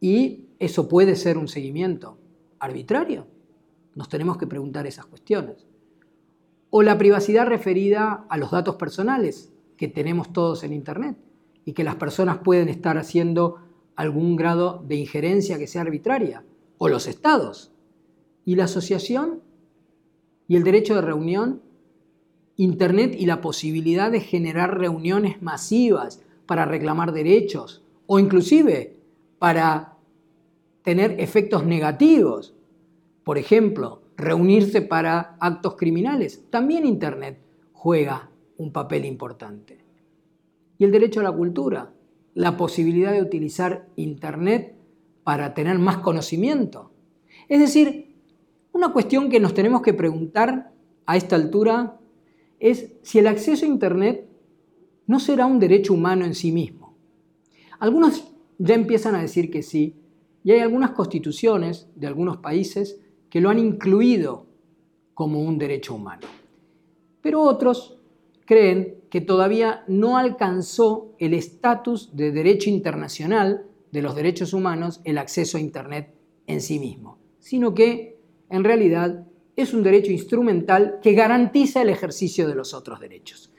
Y 0.02 0.48
eso 0.58 0.88
puede 0.88 1.16
ser 1.16 1.38
un 1.38 1.48
seguimiento 1.48 2.18
arbitrario. 2.58 3.28
Nos 3.94 4.10
tenemos 4.10 4.40
que 4.40 4.48
preguntar 4.48 4.88
esas 4.88 5.06
cuestiones 5.06 5.68
o 6.72 6.82
la 6.82 6.98
privacidad 6.98 7.46
referida 7.46 8.26
a 8.28 8.38
los 8.38 8.50
datos 8.50 8.78
personales 8.78 9.54
que 9.78 9.88
tenemos 9.88 10.34
todos 10.34 10.64
en 10.64 10.74
Internet 10.74 11.16
y 11.64 11.74
que 11.74 11.84
las 11.84 11.98
personas 11.98 12.40
pueden 12.40 12.70
estar 12.70 12.98
haciendo 12.98 13.60
algún 13.96 14.36
grado 14.36 14.84
de 14.88 14.96
injerencia 14.96 15.60
que 15.60 15.68
sea 15.68 15.84
arbitraria, 15.84 16.44
o 16.80 16.90
los 16.90 17.06
estados. 17.06 17.72
Y 18.46 18.56
la 18.56 18.64
asociación 18.64 19.43
y 20.48 20.56
el 20.56 20.64
derecho 20.64 20.96
de 20.96 21.02
reunión, 21.02 21.62
Internet 22.56 23.16
y 23.18 23.26
la 23.26 23.42
posibilidad 23.42 24.12
de 24.12 24.20
generar 24.20 24.78
reuniones 24.78 25.42
masivas 25.42 26.22
para 26.46 26.66
reclamar 26.66 27.12
derechos 27.12 27.84
o 28.06 28.20
inclusive 28.20 28.96
para 29.40 29.98
tener 30.84 31.20
efectos 31.20 31.66
negativos 31.66 32.54
por 33.24 33.38
ejemplo, 33.38 34.02
reunirse 34.18 34.82
para 34.82 35.38
actos 35.40 35.76
criminales, 35.76 36.44
también 36.50 36.86
Internet 36.86 37.40
juega 37.72 38.30
un 38.58 38.72
papel 38.72 39.06
importante. 39.06 39.80
Y 40.78 40.84
el 40.84 40.92
derecho 40.92 41.22
a 41.22 41.24
la 41.24 41.32
cultura, 41.32 41.94
la 42.34 42.58
posibilidad 42.58 43.14
de 43.14 43.22
utilizar 43.22 43.88
Internet 43.96 44.76
para 45.24 45.54
tener 45.54 45.80
más 45.80 45.98
conocimiento. 45.98 46.92
Es 47.48 47.60
decir, 47.60 48.13
una 48.74 48.92
cuestión 48.92 49.30
que 49.30 49.40
nos 49.40 49.54
tenemos 49.54 49.82
que 49.82 49.94
preguntar 49.94 50.74
a 51.06 51.16
esta 51.16 51.36
altura 51.36 52.00
es 52.60 52.92
si 53.04 53.20
el 53.20 53.28
acceso 53.28 53.66
a 53.66 53.70
Internet 53.70 54.28
no 55.06 55.20
será 55.20 55.46
un 55.46 55.60
derecho 55.60 55.94
humano 55.94 56.26
en 56.26 56.34
sí 56.34 56.52
mismo. 56.52 56.98
Algunos 57.80 58.34
ya 58.58 58.76
empiezan 58.76 59.16
a 59.16 59.22
decir 59.22 59.52
que 59.52 59.64
sí, 59.64 59.96
y 60.44 60.52
hay 60.52 60.60
algunas 60.60 60.92
constituciones 60.92 61.88
de 61.96 62.08
algunos 62.08 62.38
países 62.38 63.00
que 63.30 63.42
lo 63.42 63.50
han 63.50 63.60
incluido 63.60 64.48
como 65.14 65.42
un 65.42 65.58
derecho 65.58 65.96
humano. 65.96 66.28
Pero 67.22 67.42
otros 67.42 68.00
creen 68.46 69.04
que 69.10 69.22
todavía 69.22 69.84
no 69.88 70.18
alcanzó 70.18 71.16
el 71.20 71.34
estatus 71.34 72.16
de 72.16 72.32
derecho 72.32 72.70
internacional 72.70 73.66
de 73.92 74.02
los 74.02 74.16
derechos 74.16 74.54
humanos 74.54 75.02
el 75.04 75.18
acceso 75.18 75.58
a 75.58 75.62
Internet 75.62 76.14
en 76.48 76.62
sí 76.62 76.80
mismo, 76.80 77.20
sino 77.40 77.74
que 77.74 78.13
en 78.54 78.64
realidad 78.64 79.26
es 79.56 79.74
un 79.74 79.82
derecho 79.82 80.12
instrumental 80.12 81.00
que 81.02 81.14
garantiza 81.14 81.82
el 81.82 81.90
ejercicio 81.90 82.48
de 82.48 82.54
los 82.54 82.76
otros 82.76 83.00
derechos. 83.00 83.52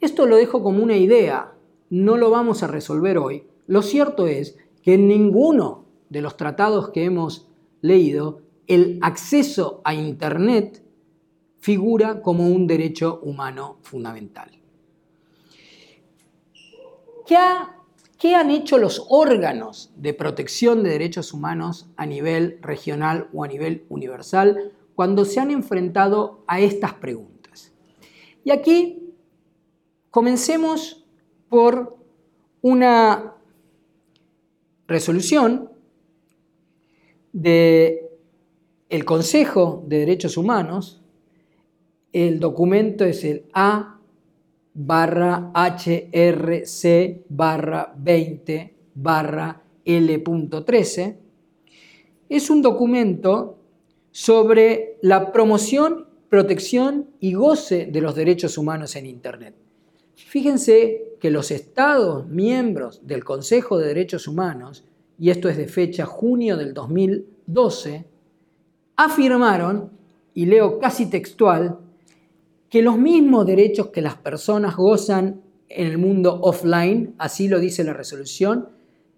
Esto 0.00 0.26
lo 0.26 0.36
dejo 0.36 0.62
como 0.62 0.80
una 0.80 0.96
idea, 0.96 1.54
no 1.90 2.16
lo 2.16 2.30
vamos 2.30 2.62
a 2.62 2.68
resolver 2.68 3.18
hoy. 3.18 3.48
Lo 3.66 3.82
cierto 3.82 4.28
es 4.28 4.56
que 4.80 4.94
en 4.94 5.08
ninguno 5.08 5.86
de 6.08 6.22
los 6.22 6.36
tratados 6.36 6.90
que 6.90 7.04
hemos 7.04 7.48
leído 7.80 8.42
el 8.68 9.00
acceso 9.02 9.80
a 9.82 9.92
Internet 9.92 10.84
figura 11.58 12.22
como 12.22 12.46
un 12.46 12.68
derecho 12.68 13.18
humano 13.24 13.78
fundamental. 13.82 14.52
¿Qué, 17.26 17.36
¿Qué, 18.18 18.34
han 18.34 18.50
hecho 18.50 18.78
los 18.78 19.06
órganos 19.08 19.92
de 19.96 20.12
protección 20.12 20.82
de 20.82 20.90
derechos 20.90 21.32
humanos 21.32 21.88
a 21.96 22.04
nivel 22.04 22.58
regional 22.60 23.28
o 23.32 23.44
a 23.44 23.48
nivel 23.48 23.86
universal 23.88 24.72
cuando 24.94 25.24
se 25.24 25.38
han 25.40 25.50
enfrentado 25.50 26.42
a 26.46 26.60
estas 26.60 26.94
preguntas? 26.94 27.72
Y 28.44 28.50
aquí 28.50 29.14
comencemos 30.10 31.04
por 31.48 31.96
una 32.60 33.34
resolución 34.86 35.70
del 37.32 38.00
el 38.88 39.04
Consejo 39.04 39.84
de 39.86 39.98
Derechos 39.98 40.36
Humanos 40.36 41.02
el 42.12 42.40
documento 42.40 43.04
es 43.04 43.24
el 43.24 43.44
A 43.52 43.97
barra 44.80 45.50
HRC 45.54 47.24
barra 47.28 47.92
20 47.96 48.74
barra 48.94 49.60
L.13. 49.84 51.16
Es 52.28 52.50
un 52.50 52.62
documento 52.62 53.58
sobre 54.12 54.98
la 55.02 55.32
promoción, 55.32 56.06
protección 56.28 57.10
y 57.18 57.32
goce 57.32 57.86
de 57.86 58.00
los 58.00 58.14
derechos 58.14 58.56
humanos 58.56 58.94
en 58.94 59.06
Internet. 59.06 59.54
Fíjense 60.14 61.14
que 61.20 61.30
los 61.30 61.50
estados 61.50 62.28
miembros 62.28 63.00
del 63.04 63.24
Consejo 63.24 63.78
de 63.78 63.88
Derechos 63.88 64.28
Humanos, 64.28 64.84
y 65.18 65.30
esto 65.30 65.48
es 65.48 65.56
de 65.56 65.66
fecha 65.66 66.06
junio 66.06 66.56
del 66.56 66.72
2012, 66.74 68.04
afirmaron, 68.94 69.90
y 70.34 70.46
leo 70.46 70.78
casi 70.78 71.06
textual, 71.06 71.78
que 72.70 72.82
los 72.82 72.98
mismos 72.98 73.46
derechos 73.46 73.88
que 73.88 74.02
las 74.02 74.16
personas 74.16 74.76
gozan 74.76 75.42
en 75.68 75.86
el 75.86 75.98
mundo 75.98 76.40
offline, 76.42 77.14
así 77.18 77.48
lo 77.48 77.60
dice 77.60 77.84
la 77.84 77.92
resolución, 77.92 78.68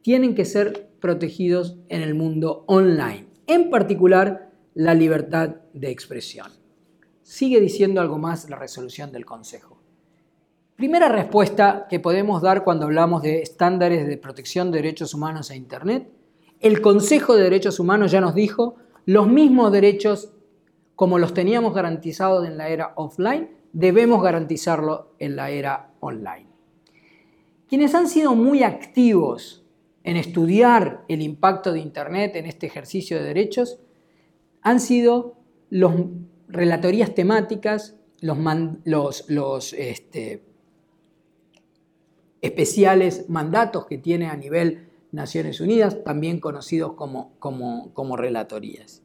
tienen 0.03 0.35
que 0.35 0.45
ser 0.45 0.91
protegidos 1.01 1.77
en 1.89 2.03
el 2.03 2.15
mundo 2.15 2.65
online, 2.67 3.27
en 3.47 3.71
particular 3.71 4.51
la 4.75 4.95
libertad 4.95 5.57
de 5.73 5.91
expresión. 5.91 6.49
Sigue 7.23 7.61
diciendo 7.61 8.01
algo 8.01 8.19
más 8.19 8.49
la 8.49 8.57
resolución 8.57 9.13
del 9.13 9.25
Consejo. 9.25 9.81
Primera 10.77 11.09
respuesta 11.09 11.87
que 11.91 12.01
podemos 12.01 12.41
dar 12.41 12.65
cuando 12.65 12.87
hablamos 12.87 13.23
de 13.23 13.43
estándares 13.43 14.07
de 14.07 14.17
protección 14.17 14.71
de 14.71 14.79
derechos 14.79 15.13
humanos 15.13 15.51
e 15.51 15.57
Internet. 15.57 16.11
El 16.59 16.81
Consejo 16.81 17.37
de 17.37 17.45
Derechos 17.45 17.79
Humanos 17.81 18.11
ya 18.11 18.21
nos 18.21 18.35
dijo 18.35 18.77
los 19.05 19.29
mismos 19.29 19.73
derechos 19.73 20.33
como 21.01 21.19
los 21.19 21.33
teníamos 21.33 21.73
garantizados 21.73 22.47
en 22.47 22.59
la 22.59 22.69
era 22.69 22.93
offline, 22.95 23.49
debemos 23.73 24.23
garantizarlo 24.23 25.15
en 25.19 25.35
la 25.35 25.49
era 25.49 25.95
online. 26.01 26.47
Quienes 27.71 27.95
han 27.95 28.07
sido 28.07 28.35
muy 28.35 28.65
activos 28.65 29.65
en 30.05 30.19
estudiar 30.19 31.07
el 31.09 31.23
impacto 31.23 31.73
de 31.73 31.81
Internet 31.81 32.37
en 32.37 32.45
este 32.45 32.67
ejercicio 32.67 33.17
de 33.17 33.25
derechos 33.25 33.79
han 34.61 34.79
sido 34.79 35.39
las 35.71 35.95
relatorías 36.49 37.15
temáticas, 37.15 37.97
los, 38.21 39.73
este, 39.73 40.45
especiales 42.43 43.31
mandatos 43.31 43.87
que 43.87 43.97
tiene 43.97 44.27
a 44.27 44.37
nivel 44.37 44.91
Naciones 45.13 45.63
Unidas, 45.63 46.05
también 46.05 46.41
conocidos 46.41 46.93
como, 46.93 47.33
como 47.39 48.17
relatorías. 48.19 49.03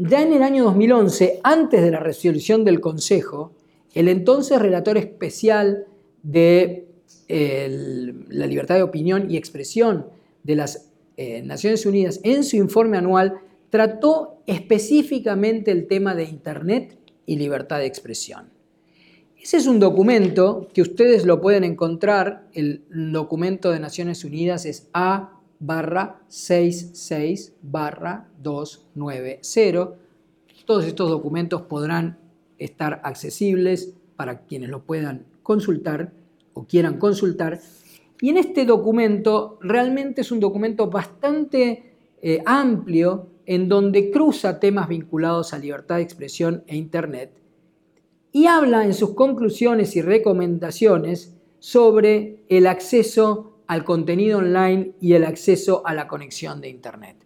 Ya 0.00 0.22
en 0.22 0.32
el 0.32 0.44
año 0.44 0.62
2011, 0.62 1.40
antes 1.42 1.82
de 1.82 1.90
la 1.90 1.98
resolución 1.98 2.64
del 2.64 2.80
Consejo, 2.80 3.56
el 3.94 4.06
entonces 4.06 4.62
relator 4.62 4.96
especial 4.96 5.86
de 6.22 6.86
la 7.26 8.46
libertad 8.46 8.76
de 8.76 8.84
opinión 8.84 9.28
y 9.28 9.36
expresión 9.36 10.06
de 10.44 10.54
las 10.54 10.92
eh, 11.16 11.42
Naciones 11.42 11.84
Unidas 11.84 12.20
en 12.22 12.44
su 12.44 12.54
informe 12.56 12.96
anual 12.96 13.40
trató 13.70 14.40
específicamente 14.46 15.72
el 15.72 15.88
tema 15.88 16.14
de 16.14 16.24
Internet 16.24 16.96
y 17.26 17.34
libertad 17.34 17.80
de 17.80 17.86
expresión. 17.86 18.50
Ese 19.36 19.56
es 19.56 19.66
un 19.66 19.80
documento 19.80 20.68
que 20.72 20.82
ustedes 20.82 21.26
lo 21.26 21.40
pueden 21.40 21.64
encontrar, 21.64 22.46
el 22.52 22.84
documento 22.88 23.72
de 23.72 23.80
Naciones 23.80 24.22
Unidas 24.22 24.64
es 24.64 24.90
A 24.94 25.37
barra 25.60 26.22
66 26.28 27.54
barra 27.62 28.28
290. 28.42 29.96
Todos 30.64 30.84
estos 30.84 31.10
documentos 31.10 31.62
podrán 31.62 32.18
estar 32.58 33.00
accesibles 33.04 33.94
para 34.16 34.40
quienes 34.40 34.68
lo 34.68 34.82
puedan 34.82 35.26
consultar 35.42 36.12
o 36.54 36.64
quieran 36.64 36.98
consultar. 36.98 37.60
Y 38.20 38.30
en 38.30 38.36
este 38.36 38.64
documento 38.64 39.58
realmente 39.60 40.22
es 40.22 40.32
un 40.32 40.40
documento 40.40 40.90
bastante 40.90 41.94
eh, 42.20 42.42
amplio 42.44 43.28
en 43.46 43.68
donde 43.68 44.10
cruza 44.10 44.60
temas 44.60 44.88
vinculados 44.88 45.54
a 45.54 45.58
libertad 45.58 45.96
de 45.96 46.02
expresión 46.02 46.64
e 46.66 46.76
Internet 46.76 47.32
y 48.32 48.46
habla 48.46 48.84
en 48.84 48.94
sus 48.94 49.14
conclusiones 49.14 49.96
y 49.96 50.02
recomendaciones 50.02 51.34
sobre 51.58 52.44
el 52.48 52.66
acceso 52.66 53.47
al 53.68 53.84
contenido 53.84 54.38
online 54.38 54.94
y 55.00 55.12
el 55.12 55.24
acceso 55.24 55.82
a 55.86 55.94
la 55.94 56.08
conexión 56.08 56.60
de 56.60 56.70
Internet. 56.70 57.16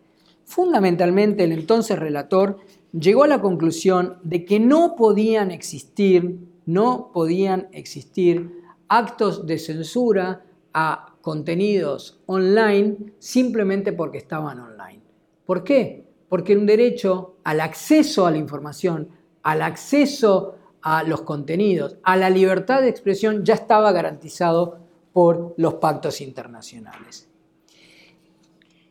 Fundamentalmente, 0.45 1.45
el 1.45 1.53
entonces 1.53 1.99
relator 1.99 2.59
llegó 2.93 3.25
a 3.25 3.29
la 3.29 3.41
conclusión 3.41 4.19
de 4.23 4.45
que 4.45 4.61
no 4.61 4.97
podían 4.97 5.51
existir, 5.51 6.41
no 6.67 7.11
podían 7.15 7.69
existir 7.73 8.61
actos 8.89 9.47
de 9.47 9.59
censura 9.59 10.45
a 10.75 11.15
contenidos 11.23 12.21
online 12.27 13.15
simplemente 13.19 13.93
porque 13.93 14.19
estaban 14.19 14.59
online. 14.59 15.01
¿Por 15.47 15.63
qué? 15.65 16.05
Porque 16.29 16.57
un 16.57 16.67
derecho 16.67 17.37
al 17.45 17.61
acceso 17.61 18.27
a 18.27 18.31
la 18.31 18.39
información, 18.39 19.09
al 19.43 19.63
acceso 19.63 20.57
a 20.83 21.05
los 21.05 21.23
contenidos, 21.23 21.97
a 22.03 22.17
la 22.17 22.29
libertad 22.31 22.81
de 22.81 22.89
expresión 22.89 23.45
ya 23.45 23.55
estaba 23.55 23.93
garantizado 23.93 24.82
por 25.13 25.55
los 25.57 25.75
pactos 25.75 26.21
internacionales. 26.21 27.29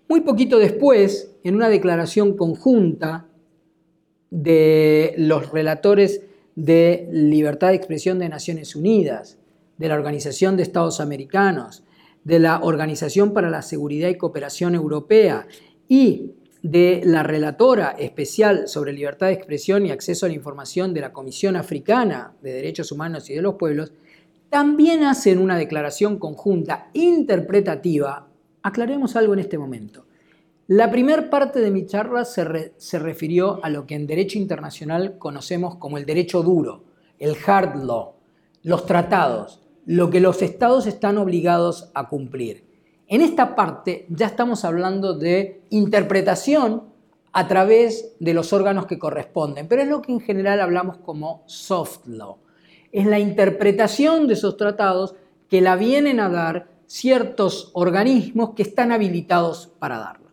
Muy 0.07 0.21
poquito 0.21 0.59
después, 0.59 1.35
en 1.43 1.55
una 1.55 1.69
declaración 1.69 2.35
conjunta 2.35 3.27
de 4.29 5.13
los 5.17 5.51
relatores 5.51 6.21
de 6.55 7.07
libertad 7.11 7.69
de 7.69 7.75
expresión 7.75 8.19
de 8.19 8.29
Naciones 8.29 8.75
Unidas, 8.75 9.37
de 9.77 9.87
la 9.87 9.95
Organización 9.95 10.57
de 10.57 10.63
Estados 10.63 10.99
Americanos, 10.99 11.83
de 12.23 12.39
la 12.39 12.59
Organización 12.61 13.33
para 13.33 13.49
la 13.49 13.61
Seguridad 13.61 14.09
y 14.09 14.17
Cooperación 14.17 14.75
Europea 14.75 15.47
y 15.87 16.33
de 16.61 17.01
la 17.03 17.23
relatora 17.23 17.95
especial 17.97 18.67
sobre 18.67 18.93
libertad 18.93 19.27
de 19.27 19.33
expresión 19.33 19.85
y 19.85 19.91
acceso 19.91 20.25
a 20.25 20.29
la 20.29 20.35
información 20.35 20.93
de 20.93 21.01
la 21.01 21.11
Comisión 21.11 21.55
Africana 21.55 22.33
de 22.41 22.53
Derechos 22.53 22.91
Humanos 22.91 23.29
y 23.29 23.33
de 23.33 23.41
los 23.41 23.55
Pueblos, 23.55 23.91
también 24.51 25.05
hacen 25.05 25.39
una 25.39 25.57
declaración 25.57 26.19
conjunta 26.19 26.89
interpretativa. 26.91 28.27
Aclaremos 28.61 29.15
algo 29.15 29.33
en 29.33 29.39
este 29.39 29.57
momento. 29.57 30.05
La 30.67 30.91
primera 30.91 31.29
parte 31.29 31.61
de 31.61 31.71
mi 31.71 31.85
charla 31.85 32.25
se, 32.25 32.99
refirió 32.99 33.63
a 33.63 33.69
lo 33.69 33.87
que 33.87 33.95
en 33.95 34.07
derecho 34.07 34.37
internacional 34.37 35.17
conocemos 35.17 35.77
como 35.77 35.97
el 35.97 36.05
derecho 36.05 36.43
duro, 36.43 36.83
el 37.17 37.37
hard 37.45 37.81
law, 37.81 38.15
los 38.61 38.85
tratados, 38.85 39.63
lo 39.85 40.09
que 40.09 40.19
los 40.19 40.41
estados 40.41 40.85
están 40.85 41.17
obligados 41.17 41.89
a 41.93 42.09
cumplir. 42.09 42.65
En 43.07 43.21
esta 43.21 43.55
parte 43.55 44.05
ya 44.09 44.27
estamos 44.27 44.65
hablando 44.65 45.13
de 45.13 45.61
interpretación 45.69 46.83
a 47.31 47.47
través 47.47 48.17
de 48.19 48.33
los 48.33 48.51
órganos 48.51 48.85
que 48.85 48.99
corresponden, 48.99 49.69
pero 49.69 49.81
es 49.81 49.87
lo 49.87 50.01
que 50.01 50.11
en 50.11 50.19
general 50.19 50.59
hablamos 50.59 50.97
como 50.97 51.43
soft 51.45 52.05
law. 52.07 52.37
Es 52.91 53.05
la 53.05 53.19
interpretación 53.19 54.27
de 54.27 54.33
esos 54.33 54.57
tratados 54.57 55.15
que 55.49 55.61
la 55.61 55.75
vienen 55.75 56.19
a 56.19 56.29
dar 56.29 56.69
ciertos 56.85 57.71
organismos 57.73 58.51
que 58.53 58.63
están 58.63 58.91
habilitados 58.91 59.71
para 59.79 59.97
darlo. 59.97 60.29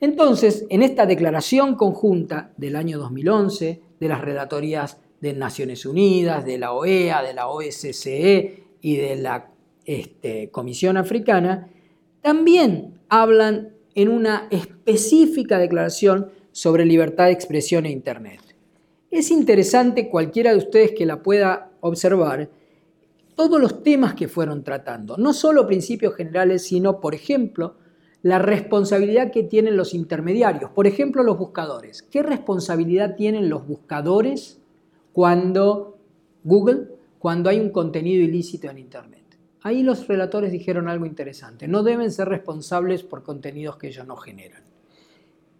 Entonces, 0.00 0.66
en 0.70 0.82
esta 0.82 1.06
declaración 1.06 1.76
conjunta 1.76 2.52
del 2.56 2.76
año 2.76 2.98
2011 2.98 3.80
de 4.00 4.08
las 4.08 4.20
relatorías 4.20 4.98
de 5.20 5.32
Naciones 5.32 5.86
Unidas, 5.86 6.44
de 6.44 6.58
la 6.58 6.72
OEA, 6.72 7.22
de 7.22 7.32
la 7.32 7.48
OSCE 7.48 8.64
y 8.82 8.96
de 8.96 9.16
la 9.16 9.50
este, 9.86 10.50
Comisión 10.50 10.98
Africana, 10.98 11.68
también 12.20 13.00
hablan 13.08 13.74
en 13.94 14.08
una 14.08 14.48
específica 14.50 15.58
declaración 15.58 16.30
sobre 16.52 16.84
libertad 16.84 17.26
de 17.26 17.32
expresión 17.32 17.86
e 17.86 17.90
Internet. 17.90 18.40
Es 19.10 19.30
interesante 19.30 20.08
cualquiera 20.08 20.50
de 20.52 20.58
ustedes 20.58 20.92
que 20.92 21.06
la 21.06 21.22
pueda 21.22 21.70
observar 21.84 22.48
todos 23.34 23.60
los 23.60 23.82
temas 23.82 24.14
que 24.14 24.28
fueron 24.28 24.62
tratando, 24.62 25.16
no 25.16 25.32
solo 25.32 25.66
principios 25.66 26.14
generales, 26.14 26.62
sino, 26.62 27.00
por 27.00 27.14
ejemplo, 27.14 27.76
la 28.22 28.38
responsabilidad 28.38 29.30
que 29.30 29.42
tienen 29.42 29.76
los 29.76 29.92
intermediarios, 29.92 30.70
por 30.70 30.86
ejemplo, 30.86 31.22
los 31.22 31.36
buscadores. 31.36 32.02
¿Qué 32.02 32.22
responsabilidad 32.22 33.16
tienen 33.16 33.50
los 33.50 33.66
buscadores 33.66 34.60
cuando 35.12 35.98
Google, 36.42 36.88
cuando 37.18 37.50
hay 37.50 37.60
un 37.60 37.70
contenido 37.70 38.22
ilícito 38.22 38.70
en 38.70 38.78
Internet? 38.78 39.24
Ahí 39.62 39.82
los 39.82 40.06
relatores 40.08 40.52
dijeron 40.52 40.88
algo 40.88 41.04
interesante, 41.06 41.68
no 41.68 41.82
deben 41.82 42.10
ser 42.10 42.28
responsables 42.28 43.02
por 43.02 43.22
contenidos 43.22 43.76
que 43.76 43.88
ellos 43.88 44.06
no 44.06 44.16
generan. 44.16 44.62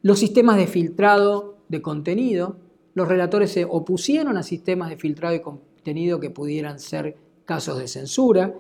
Los 0.03 0.19
sistemas 0.19 0.57
de 0.57 0.67
filtrado 0.67 1.57
de 1.69 1.83
contenido, 1.83 2.57
los 2.95 3.09
relatores 3.09 3.51
se 3.51 3.65
opusieron 3.65 4.37
a 4.37 4.43
sistemas 4.43 4.91
de 4.91 4.97
filtrado 4.97 5.35
de 5.85 5.91
contenido 5.93 6.19
que 6.19 6.31
pudieran 6.31 6.79
ser 6.79 7.15
casos 7.45 7.79
de 7.79 7.89
censura. 7.89 8.55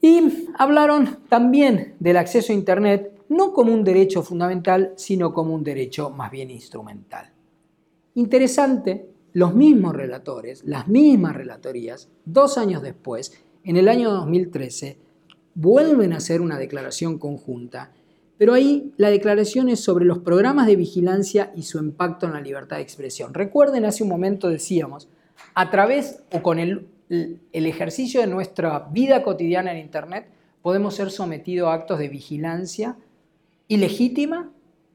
Y 0.00 0.48
hablaron 0.56 1.18
también 1.28 1.94
del 2.00 2.16
acceso 2.16 2.52
a 2.52 2.56
Internet 2.56 3.12
no 3.28 3.52
como 3.52 3.72
un 3.72 3.84
derecho 3.84 4.22
fundamental, 4.22 4.94
sino 4.96 5.32
como 5.34 5.54
un 5.54 5.62
derecho 5.62 6.10
más 6.10 6.30
bien 6.30 6.50
instrumental. 6.50 7.30
Interesante, 8.14 9.10
los 9.34 9.54
mismos 9.54 9.94
relatores, 9.94 10.64
las 10.64 10.88
mismas 10.88 11.36
relatorías, 11.36 12.08
dos 12.24 12.56
años 12.56 12.82
después, 12.82 13.32
en 13.62 13.76
el 13.76 13.88
año 13.88 14.10
2013, 14.10 14.98
vuelven 15.54 16.12
a 16.12 16.16
hacer 16.16 16.40
una 16.40 16.58
declaración 16.58 17.18
conjunta, 17.18 17.92
pero 18.38 18.54
ahí 18.54 18.92
la 18.96 19.10
declaración 19.10 19.68
es 19.68 19.80
sobre 19.80 20.04
los 20.04 20.18
programas 20.18 20.66
de 20.66 20.76
vigilancia 20.76 21.52
y 21.54 21.62
su 21.62 21.78
impacto 21.78 22.26
en 22.26 22.32
la 22.32 22.40
libertad 22.40 22.76
de 22.76 22.82
expresión. 22.82 23.34
Recuerden, 23.34 23.84
hace 23.84 24.02
un 24.02 24.10
momento 24.10 24.48
decíamos, 24.48 25.08
a 25.54 25.70
través 25.70 26.22
o 26.32 26.42
con 26.42 26.58
el 26.58 26.88
ejercicio 27.52 28.20
de 28.20 28.26
nuestra 28.26 28.88
vida 28.90 29.22
cotidiana 29.22 29.72
en 29.72 29.78
Internet, 29.78 30.26
podemos 30.62 30.94
ser 30.94 31.10
sometidos 31.10 31.68
a 31.68 31.74
actos 31.74 31.98
de 31.98 32.08
vigilancia 32.08 32.96
ilegítima 33.68 34.50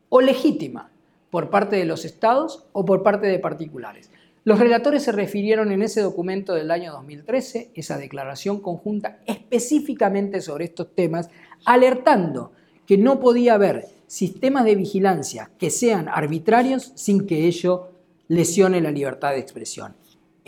o 0.10 0.22
legítima 0.22 0.92
por 1.30 1.50
parte 1.50 1.76
de 1.76 1.86
los 1.86 2.06
estados 2.06 2.66
o 2.72 2.86
por 2.86 3.04
parte 3.04 3.28
de 3.28 3.40
particulares. 3.40 4.10
Los 4.44 4.58
relatores 4.58 5.04
se 5.04 5.12
refirieron 5.12 5.72
en 5.72 5.82
ese 5.82 6.02
documento 6.02 6.56
del 6.56 6.72
año 6.72 6.92
2013, 6.94 7.72
esa 7.76 7.98
declaración 7.98 8.62
conjunta, 8.62 9.20
específicamente 9.28 10.42
sobre 10.42 10.66
estos 10.66 10.96
temas, 10.96 11.30
alertando 11.66 12.54
que 12.88 12.98
no 12.98 13.20
podía 13.20 13.54
haber 13.54 13.86
sistemas 14.08 14.66
de 14.66 14.76
vigilancia 14.76 15.52
que 15.60 15.70
sean 15.70 16.10
arbitrarios 16.10 16.94
sin 16.96 17.28
que 17.28 17.46
ello 17.46 17.90
lesione 18.28 18.82
la 18.82 18.90
libertad 18.90 19.32
de 19.32 19.40
expresión. 19.40 19.94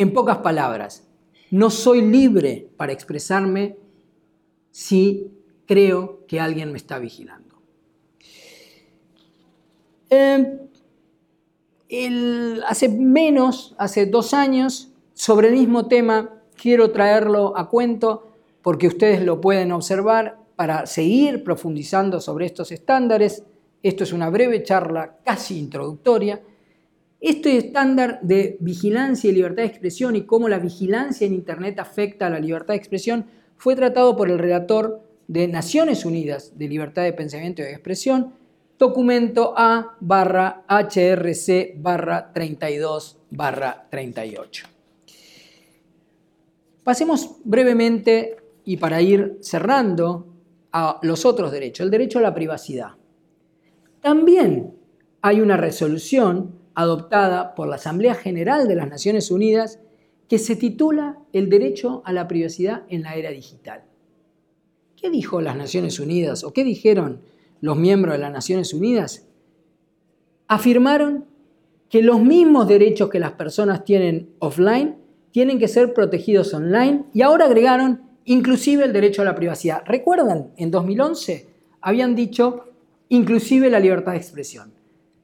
En 0.01 0.13
pocas 0.13 0.37
palabras, 0.37 1.07
no 1.51 1.69
soy 1.69 2.01
libre 2.01 2.67
para 2.75 2.91
expresarme 2.91 3.77
si 4.71 5.31
creo 5.67 6.25
que 6.27 6.39
alguien 6.39 6.71
me 6.71 6.77
está 6.79 6.97
vigilando. 6.97 7.61
Em, 10.09 10.57
hace 12.67 12.89
menos, 12.89 13.75
hace 13.77 14.07
dos 14.07 14.33
años, 14.33 14.91
sobre 15.13 15.49
el 15.49 15.53
mismo 15.53 15.87
tema, 15.87 16.31
quiero 16.55 16.89
traerlo 16.89 17.55
a 17.55 17.69
cuento 17.69 18.31
porque 18.63 18.87
ustedes 18.87 19.21
lo 19.21 19.39
pueden 19.39 19.71
observar 19.71 20.39
para 20.55 20.87
seguir 20.87 21.43
profundizando 21.43 22.19
sobre 22.19 22.47
estos 22.47 22.71
estándares. 22.71 23.43
Esto 23.83 24.03
es 24.03 24.13
una 24.13 24.31
breve 24.31 24.63
charla 24.63 25.17
casi 25.23 25.59
introductoria 25.59 26.41
este 27.21 27.55
estándar 27.55 28.19
de 28.23 28.57
vigilancia 28.59 29.29
y 29.29 29.33
libertad 29.33 29.61
de 29.63 29.69
expresión 29.69 30.15
y 30.15 30.23
cómo 30.23 30.49
la 30.49 30.57
vigilancia 30.57 31.27
en 31.27 31.35
Internet 31.35 31.79
afecta 31.79 32.25
a 32.25 32.29
la 32.31 32.39
libertad 32.39 32.73
de 32.73 32.79
expresión 32.79 33.25
fue 33.57 33.75
tratado 33.75 34.17
por 34.17 34.29
el 34.29 34.39
relator 34.39 35.03
de 35.27 35.47
Naciones 35.47 36.03
Unidas 36.03 36.57
de 36.57 36.67
Libertad 36.67 37.03
de 37.03 37.13
Pensamiento 37.13 37.61
y 37.61 37.65
de 37.65 37.71
Expresión, 37.71 38.33
documento 38.79 39.53
A 39.55 39.95
barra 39.99 40.63
HRC 40.67 41.75
barra 41.77 42.33
32 42.33 43.19
barra 43.29 43.87
38. 43.91 44.67
Pasemos 46.83 47.37
brevemente 47.43 48.37
y 48.65 48.77
para 48.77 48.99
ir 48.99 49.37
cerrando 49.41 50.25
a 50.71 50.99
los 51.03 51.25
otros 51.25 51.51
derechos, 51.51 51.85
el 51.85 51.91
derecho 51.91 52.17
a 52.17 52.23
la 52.23 52.33
privacidad. 52.33 52.93
También 54.01 54.73
hay 55.21 55.39
una 55.39 55.57
resolución 55.57 56.60
adoptada 56.81 57.55
por 57.55 57.67
la 57.67 57.75
Asamblea 57.75 58.15
General 58.15 58.67
de 58.67 58.75
las 58.75 58.89
Naciones 58.89 59.31
Unidas 59.31 59.79
que 60.27 60.37
se 60.37 60.55
titula 60.55 61.19
El 61.33 61.49
derecho 61.49 62.01
a 62.05 62.13
la 62.13 62.27
privacidad 62.27 62.83
en 62.89 63.03
la 63.03 63.15
era 63.15 63.31
digital. 63.31 63.83
¿Qué 64.95 65.09
dijo 65.09 65.41
las 65.41 65.57
Naciones 65.57 65.99
Unidas 65.99 66.43
o 66.43 66.53
qué 66.53 66.63
dijeron 66.63 67.21
los 67.59 67.77
miembros 67.77 68.13
de 68.13 68.19
las 68.19 68.31
Naciones 68.31 68.73
Unidas? 68.73 69.27
Afirmaron 70.47 71.25
que 71.89 72.01
los 72.01 72.21
mismos 72.21 72.67
derechos 72.67 73.09
que 73.09 73.19
las 73.19 73.33
personas 73.33 73.83
tienen 73.83 74.29
offline 74.39 74.97
tienen 75.31 75.59
que 75.59 75.67
ser 75.67 75.93
protegidos 75.93 76.53
online 76.53 77.05
y 77.13 77.21
ahora 77.21 77.45
agregaron 77.45 78.01
inclusive 78.25 78.85
el 78.85 78.93
derecho 78.93 79.21
a 79.21 79.25
la 79.25 79.35
privacidad. 79.35 79.83
¿Recuerdan? 79.85 80.51
En 80.57 80.71
2011 80.71 81.47
habían 81.81 82.15
dicho 82.15 82.65
inclusive 83.09 83.69
la 83.69 83.79
libertad 83.79 84.13
de 84.13 84.19
expresión 84.19 84.81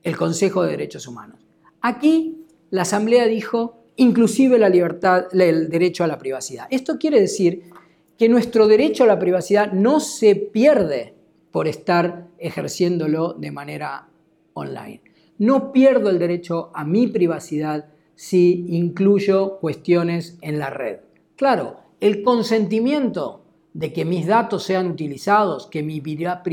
el 0.08 0.15
Consejo 0.15 0.63
de 0.63 0.72
Derechos 0.72 1.06
Humanos. 1.06 1.46
Aquí 1.88 2.45
la 2.69 2.82
Asamblea 2.82 3.28
dijo 3.28 3.78
inclusive 3.95 4.60
la 4.60 4.67
libertad, 4.67 5.28
el 5.32 5.69
derecho 5.69 6.04
a 6.04 6.08
la 6.08 6.17
privacidad. 6.17 6.67
Esto 6.69 6.97
quiere 6.97 7.21
decir 7.21 7.71
que 8.17 8.28
nuestro 8.28 8.67
derecho 8.67 9.06
a 9.06 9.08
la 9.08 9.17
privacidad 9.17 9.71
no 9.71 10.02
se 10.02 10.36
pierde 10.36 11.13
por 11.50 11.65
estar 11.65 12.28
ejerciéndolo 12.39 13.36
de 13.36 13.52
manera 13.52 14.10
online. 14.54 15.02
No 15.38 15.71
pierdo 15.71 16.10
el 16.10 16.19
derecho 16.19 16.71
a 16.73 16.84
mi 16.84 17.08
privacidad 17.08 17.86
si 18.15 18.65
incluyo 18.67 19.58
cuestiones 19.60 20.38
en 20.41 20.60
la 20.60 20.69
red. 20.69 20.97
Claro, 21.38 21.78
el 22.02 22.21
consentimiento 22.21 23.45
de 23.73 23.93
que 23.93 24.04
mis 24.04 24.28
datos 24.28 24.63
sean 24.63 24.91
utilizados, 24.91 25.67
que 25.67 25.84
mi 25.84 26.02
vida, 26.02 26.43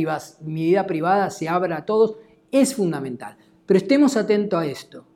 mi 0.43 0.63
vida 0.63 0.87
privada 0.87 1.31
se 1.31 1.49
abra 1.49 1.79
a 1.79 1.85
todos, 1.85 2.19
es 2.53 2.77
fundamental. 2.77 3.37
Pero 3.67 3.79
estemos 3.79 4.17
atentos 4.17 4.61
a 4.61 4.67
esto. 4.67 5.07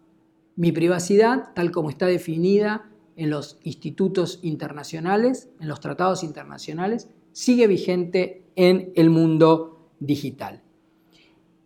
Mi 0.58 0.72
privacidad, 0.72 1.54
tal 1.54 1.70
como 1.70 1.88
está 1.88 2.06
definida 2.06 2.90
en 3.14 3.30
los 3.30 3.60
institutos 3.62 4.40
internacionales, 4.42 5.50
en 5.60 5.68
los 5.68 5.78
tratados 5.78 6.24
internacionales, 6.24 7.08
sigue 7.30 7.68
vigente 7.68 8.42
en 8.56 8.90
el 8.96 9.08
mundo 9.08 9.92
digital. 10.00 10.60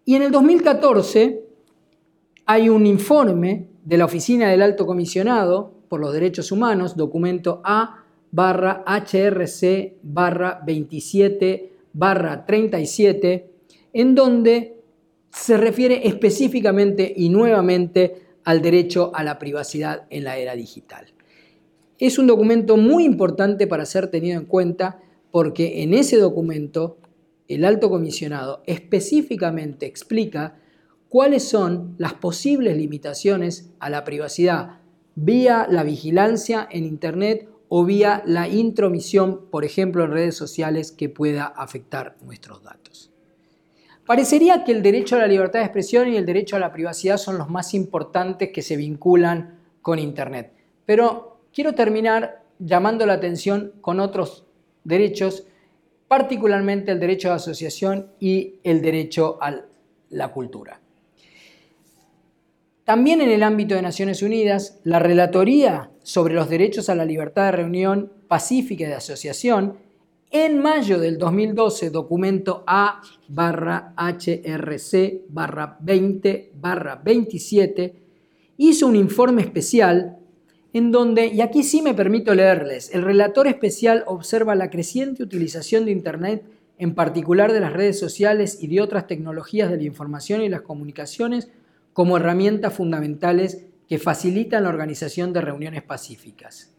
Y 0.05 0.17
en 0.17 0.21
el 0.21 0.31
2014 0.31 1.43
hay 2.45 2.69
un 2.69 2.87
informe 2.87 3.71
de 3.83 3.97
la 3.97 4.05
Oficina 4.05 4.51
del 4.51 4.61
Alto 4.61 4.85
Comisionado 4.85 5.73
por 5.89 5.99
los 5.99 6.13
Derechos 6.13 6.53
Humanos, 6.53 6.95
documento 6.95 7.63
A 7.65 8.05
barra 8.31 8.85
HRC 8.87 10.01
barra 10.03 10.61
27 10.67 11.73
barra 11.95 12.45
37, 12.45 13.51
en 13.95 14.15
donde 14.15 14.83
se 15.31 15.57
refiere 15.57 16.07
específicamente 16.07 17.11
y 17.17 17.31
nuevamente 17.31 18.32
al 18.45 18.63
derecho 18.63 19.13
a 19.15 19.25
la 19.25 19.39
privacidad 19.39 20.07
en 20.11 20.25
la 20.25 20.37
era 20.37 20.55
digital. 20.55 21.07
Es 21.99 22.19
un 22.19 22.27
documento 22.27 22.77
muy 22.77 23.05
importante 23.05 23.67
para 23.67 23.87
ser 23.87 24.09
tenido 24.09 24.39
en 24.39 24.47
cuenta 24.47 25.01
porque 25.31 25.83
en 25.83 25.95
ese 25.95 26.19
documento 26.19 26.99
el 27.49 27.65
alto 27.65 27.91
comisionado 27.91 28.63
específicamente 28.67 29.87
explica 29.87 30.57
cuáles 31.09 31.45
son 31.49 31.95
las 31.99 32.15
posibles 32.15 32.77
limitaciones 32.77 33.71
a 33.79 33.91
la 33.91 34.05
privacidad 34.05 34.83
vía 35.15 35.67
la 35.69 35.83
vigilancia 35.83 36.67
en 36.71 36.85
Internet 36.85 37.49
o 37.69 37.85
vía 37.85 38.23
la 38.27 38.49
intromisión, 38.49 39.47
por 39.51 39.65
ejemplo, 39.65 40.05
en 40.05 40.11
redes 40.11 40.37
sociales 40.37 40.93
que 40.93 41.09
pueda 41.09 41.47
afectar 41.47 42.17
nuestros 42.23 42.63
datos. 42.63 43.12
Parecería 44.13 44.63
que 44.63 44.73
el 44.73 44.83
derecho 44.83 45.17
a 45.17 45.21
la 45.21 45.27
libertad 45.27 45.61
de 45.61 45.65
expresión 45.65 46.07
y 46.07 46.19
el 46.19 46.27
derecho 46.27 46.57
a 46.57 46.59
la 46.59 46.71
privacidad 46.71 47.17
son 47.17 47.39
los 47.39 47.49
más 47.49 47.73
importantes 47.73 48.51
que 48.53 48.61
se 48.61 48.77
vinculan 48.77 49.59
con 49.81 49.99
Internet. 49.99 50.53
Pero 50.85 51.47
quiero 51.51 51.75
terminar 51.75 52.43
llamando 52.59 53.07
la 53.07 53.15
atención 53.15 53.73
con 53.81 54.01
otros 54.01 54.45
derechos, 54.85 55.47
particularmente 56.09 56.93
el 56.93 57.01
derecho 57.01 57.29
de 57.29 57.37
asociación 57.37 58.09
y 58.21 58.57
el 58.65 58.83
derecho 58.83 59.39
a 59.41 59.63
la 60.11 60.29
cultura. 60.29 60.79
También 62.85 63.23
en 63.23 63.31
el 63.31 63.43
ámbito 63.43 63.75
de 63.75 63.81
Naciones 63.81 64.21
Unidas, 64.21 64.79
la 64.85 64.99
Relatoría 64.99 65.91
sobre 66.03 66.35
los 66.35 66.51
derechos 66.51 66.91
a 66.91 66.95
la 66.95 67.07
libertad 67.07 67.47
de 67.47 67.53
reunión 67.53 68.13
pacífica 68.29 68.85
y 68.85 68.89
de 68.89 68.95
asociación, 68.95 69.79
en 70.33 70.59
mayo 70.59 70.99
del 70.99 71.19
2012, 71.19 71.91
documento 71.91 72.65
A 72.67 73.03
HRC 73.29 75.25
20 75.81 76.53
27, 77.05 77.95
hizo 78.57 78.87
un 78.87 78.97
informe 78.97 79.43
especial 79.43 80.17
en 80.73 80.91
donde, 80.91 81.27
y 81.27 81.43
aquí 81.43 81.63
sí 81.63 81.83
me 81.83 81.93
permito 81.93 82.35
leerles, 82.35 82.95
el 82.95 83.03
relator 83.03 83.47
especial 83.47 84.05
observa 84.07 84.55
la 84.55 84.71
creciente 84.71 85.23
utilización 85.23 85.85
de 85.85 85.93
Internet, 85.93 86.45
en 86.79 86.95
particular 86.95 87.53
de 87.53 87.61
las 87.61 87.75
redes 87.75 87.99
sociales 87.99 88.57
y 88.59 88.69
de 88.69 88.81
otras 88.81 89.07
tecnologías 89.07 89.71
de 89.71 89.77
la 89.77 89.83
información 89.83 90.41
y 90.41 90.49
las 90.49 90.63
comunicaciones, 90.63 91.51
como 91.93 92.17
herramientas 92.17 92.73
fundamentales 92.73 93.67
que 93.87 93.99
facilitan 93.99 94.63
la 94.63 94.71
organización 94.71 95.35
de 95.35 95.43
reuniones 95.43 95.83
pacíficas. 95.83 96.73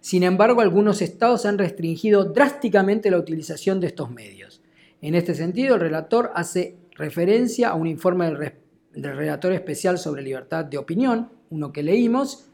Sin 0.00 0.22
embargo, 0.22 0.60
algunos 0.60 1.02
estados 1.02 1.46
han 1.46 1.58
restringido 1.58 2.24
drásticamente 2.24 3.10
la 3.10 3.18
utilización 3.18 3.80
de 3.80 3.88
estos 3.88 4.10
medios. 4.10 4.62
En 5.02 5.14
este 5.14 5.34
sentido, 5.34 5.74
el 5.74 5.80
relator 5.80 6.30
hace 6.34 6.76
referencia 6.92 7.70
a 7.70 7.74
un 7.74 7.86
informe 7.86 8.30
del, 8.30 9.16
relator 9.16 9.52
especial 9.52 9.98
sobre 9.98 10.22
libertad 10.22 10.64
de 10.64 10.78
opinión, 10.78 11.28
uno 11.50 11.72
que 11.72 11.82
leímos, 11.82 12.46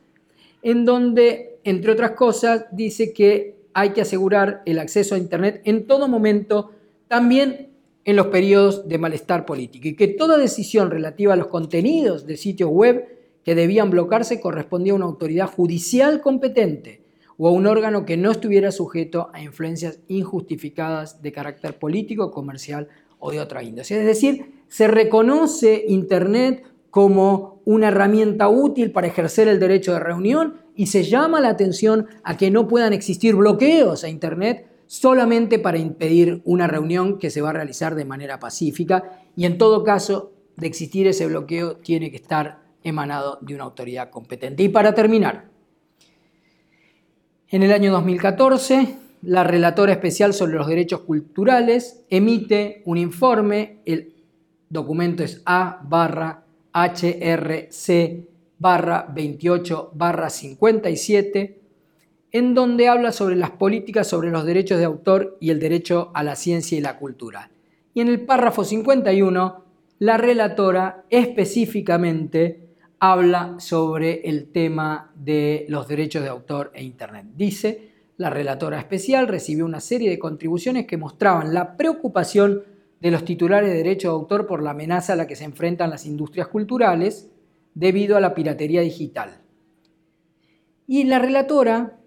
en 0.62 0.84
donde, 0.84 1.58
entre 1.64 1.92
otras 1.92 2.12
cosas, 2.12 2.66
dice 2.72 3.12
que 3.12 3.56
hay 3.74 3.90
que 3.90 4.02
asegurar 4.02 4.62
el 4.66 4.78
acceso 4.78 5.14
a 5.14 5.18
Internet 5.18 5.62
en 5.64 5.86
todo 5.86 6.08
momento, 6.08 6.72
también 7.08 7.70
en 8.04 8.16
los 8.16 8.28
periodos 8.28 8.88
de 8.88 8.98
malestar 8.98 9.46
político 9.46 9.88
y 9.88 9.94
que 9.94 10.08
toda 10.08 10.36
decisión 10.36 10.90
relativa 10.90 11.34
a 11.34 11.36
los 11.36 11.46
contenidos 11.46 12.26
de 12.26 12.36
sitios 12.36 12.70
web 12.70 13.06
que 13.44 13.54
debían 13.54 13.90
bloquearse 13.90 14.40
correspondía 14.40 14.92
a 14.92 14.96
una 14.96 15.04
autoridad 15.04 15.46
judicial 15.46 16.20
competente 16.20 17.01
o 17.44 17.48
a 17.48 17.50
un 17.50 17.66
órgano 17.66 18.04
que 18.04 18.16
no 18.16 18.30
estuviera 18.30 18.70
sujeto 18.70 19.28
a 19.32 19.42
influencias 19.42 19.98
injustificadas 20.06 21.22
de 21.22 21.32
carácter 21.32 21.76
político, 21.76 22.30
comercial 22.30 22.86
o 23.18 23.32
de 23.32 23.40
otra 23.40 23.64
índole. 23.64 23.82
Es 23.82 24.06
decir, 24.06 24.62
se 24.68 24.86
reconoce 24.86 25.86
Internet 25.88 26.62
como 26.90 27.60
una 27.64 27.88
herramienta 27.88 28.48
útil 28.48 28.92
para 28.92 29.08
ejercer 29.08 29.48
el 29.48 29.58
derecho 29.58 29.92
de 29.92 29.98
reunión 29.98 30.60
y 30.76 30.86
se 30.86 31.02
llama 31.02 31.40
la 31.40 31.48
atención 31.48 32.06
a 32.22 32.36
que 32.36 32.52
no 32.52 32.68
puedan 32.68 32.92
existir 32.92 33.34
bloqueos 33.34 34.04
a 34.04 34.08
Internet 34.08 34.68
solamente 34.86 35.58
para 35.58 35.78
impedir 35.78 36.42
una 36.44 36.68
reunión 36.68 37.18
que 37.18 37.30
se 37.30 37.40
va 37.40 37.50
a 37.50 37.54
realizar 37.54 37.96
de 37.96 38.04
manera 38.04 38.38
pacífica 38.38 39.18
y 39.34 39.46
en 39.46 39.58
todo 39.58 39.82
caso 39.82 40.30
de 40.56 40.68
existir 40.68 41.08
ese 41.08 41.26
bloqueo 41.26 41.74
tiene 41.78 42.12
que 42.12 42.18
estar 42.18 42.62
emanado 42.84 43.38
de 43.40 43.56
una 43.56 43.64
autoridad 43.64 44.10
competente. 44.10 44.62
Y 44.62 44.68
para 44.68 44.94
terminar, 44.94 45.50
en 47.52 47.62
el 47.62 47.70
año 47.70 47.92
2014, 47.92 48.96
la 49.20 49.44
relatora 49.44 49.92
especial 49.92 50.32
sobre 50.32 50.54
los 50.54 50.66
derechos 50.66 51.00
culturales 51.00 52.02
emite 52.08 52.82
un 52.86 52.96
informe, 52.96 53.82
el 53.84 54.14
documento 54.70 55.22
es 55.22 55.42
A 55.44 55.80
barra 55.84 56.46
HRC 56.72 58.24
barra 58.58 59.06
28 59.14 59.90
barra 59.94 60.30
57, 60.30 61.60
en 62.30 62.54
donde 62.54 62.88
habla 62.88 63.12
sobre 63.12 63.36
las 63.36 63.50
políticas 63.50 64.08
sobre 64.08 64.30
los 64.30 64.46
derechos 64.46 64.78
de 64.78 64.86
autor 64.86 65.36
y 65.38 65.50
el 65.50 65.60
derecho 65.60 66.10
a 66.14 66.22
la 66.22 66.36
ciencia 66.36 66.78
y 66.78 66.80
la 66.80 66.96
cultura. 66.96 67.50
Y 67.92 68.00
en 68.00 68.08
el 68.08 68.22
párrafo 68.22 68.64
51, 68.64 69.64
la 69.98 70.16
relatora 70.16 71.04
específicamente 71.10 72.71
habla 73.04 73.56
sobre 73.58 74.20
el 74.28 74.52
tema 74.52 75.10
de 75.16 75.66
los 75.68 75.88
derechos 75.88 76.22
de 76.22 76.28
autor 76.28 76.70
e 76.72 76.84
Internet. 76.84 77.26
Dice, 77.34 77.90
la 78.16 78.30
relatora 78.30 78.78
especial 78.78 79.26
recibió 79.26 79.64
una 79.64 79.80
serie 79.80 80.08
de 80.08 80.20
contribuciones 80.20 80.86
que 80.86 80.96
mostraban 80.96 81.52
la 81.52 81.76
preocupación 81.76 82.62
de 83.00 83.10
los 83.10 83.24
titulares 83.24 83.70
de 83.70 83.78
derecho 83.78 84.06
de 84.06 84.14
autor 84.14 84.46
por 84.46 84.62
la 84.62 84.70
amenaza 84.70 85.14
a 85.14 85.16
la 85.16 85.26
que 85.26 85.34
se 85.34 85.42
enfrentan 85.42 85.90
las 85.90 86.06
industrias 86.06 86.46
culturales 86.46 87.28
debido 87.74 88.16
a 88.16 88.20
la 88.20 88.34
piratería 88.34 88.82
digital. 88.82 89.40
Y 90.86 91.02
la 91.02 91.18
relatora 91.18 91.98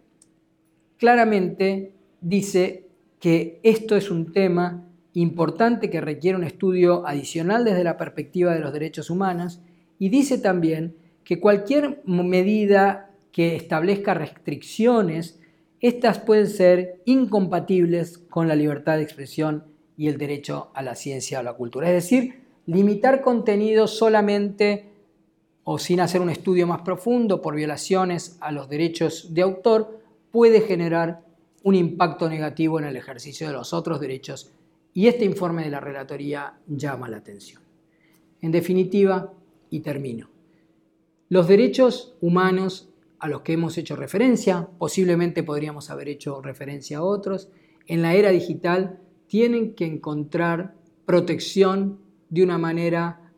claramente 0.95 1.91
dice 2.21 2.87
que 3.19 3.59
esto 3.63 3.97
es 3.97 4.09
un 4.09 4.31
tema 4.31 4.87
importante 5.11 5.89
que 5.89 5.99
requiere 5.99 6.37
un 6.37 6.45
estudio 6.45 7.05
adicional 7.05 7.65
desde 7.65 7.83
la 7.83 7.97
perspectiva 7.97 8.53
de 8.53 8.61
los 8.61 8.71
derechos 8.71 9.09
humanos 9.09 9.59
y 9.99 10.09
dice 10.09 10.37
también 10.37 10.95
que 11.23 11.39
cualquier 11.39 12.01
medida 12.05 13.11
que 13.31 13.55
establezca 13.55 14.13
restricciones, 14.13 15.39
estas 15.81 16.19
pueden 16.19 16.47
ser 16.47 17.01
incompatibles 17.05 18.17
con 18.17 18.47
la 18.47 18.55
libertad 18.55 18.97
de 18.97 19.03
expresión 19.03 19.65
y 19.97 20.07
el 20.07 20.17
derecho 20.17 20.71
a 20.73 20.81
la 20.81 20.95
ciencia 20.95 21.39
o 21.39 21.43
la 21.43 21.53
cultura. 21.53 21.87
Es 21.89 21.95
decir, 21.95 22.43
limitar 22.65 23.21
contenido 23.21 23.87
solamente 23.87 24.85
o 25.63 25.79
sin 25.79 25.99
hacer 25.99 26.21
un 26.21 26.29
estudio 26.29 26.67
más 26.67 26.81
profundo 26.81 27.41
por 27.41 27.55
violaciones 27.55 28.37
a 28.39 28.51
los 28.51 28.69
derechos 28.69 29.33
de 29.33 29.41
autor 29.41 29.99
puede 30.31 30.61
generar 30.61 31.23
un 31.63 31.75
impacto 31.75 32.29
negativo 32.29 32.77
en 32.79 32.85
el 32.85 32.95
ejercicio 32.95 33.47
de 33.47 33.53
los 33.53 33.73
otros 33.73 33.99
derechos 33.99 34.51
y 34.93 35.07
este 35.07 35.25
informe 35.25 35.63
de 35.63 35.71
la 35.71 35.79
Relatoría 35.79 36.53
llama 36.67 37.09
la 37.09 37.17
atención. 37.17 37.61
En 38.41 38.51
definitiva, 38.51 39.33
y 39.75 39.81
termino, 39.81 40.29
los 41.27 41.47
derechos 41.47 42.15
humanos 42.21 42.89
a 43.19 43.27
los 43.27 43.41
que 43.41 43.53
hemos 43.53 43.77
hecho 43.77 43.95
referencia, 43.95 44.69
posiblemente 44.77 45.43
podríamos 45.43 45.89
haber 45.89 46.07
hecho 46.07 46.41
referencia 46.41 46.99
a 46.99 47.03
otros, 47.03 47.49
en 47.87 48.01
la 48.01 48.13
era 48.13 48.29
digital 48.29 49.01
tienen 49.27 49.73
que 49.73 49.85
encontrar 49.85 50.75
protección 51.05 51.99
de 52.29 52.43
una 52.43 52.57
manera, 52.57 53.33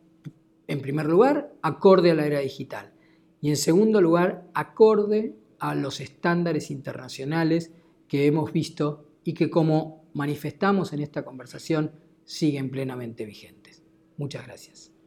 en 0.66 0.80
primer 0.80 1.06
lugar, 1.06 1.52
acorde 1.62 2.10
a 2.10 2.14
la 2.14 2.26
era 2.26 2.40
digital 2.40 2.92
y 3.40 3.50
en 3.50 3.56
segundo 3.56 4.00
lugar, 4.00 4.48
acorde 4.54 5.36
a 5.58 5.74
los 5.74 6.00
estándares 6.00 6.70
internacionales 6.70 7.72
que 8.06 8.26
hemos 8.26 8.52
visto 8.52 9.06
y 9.24 9.34
que 9.34 9.50
como 9.50 10.04
manifestamos 10.14 10.92
en 10.92 11.00
esta 11.00 11.24
conversación 11.24 11.92
siguen 12.24 12.70
plenamente 12.70 13.24
vigentes. 13.24 13.82
Muchas 14.16 14.46
gracias. 14.46 14.97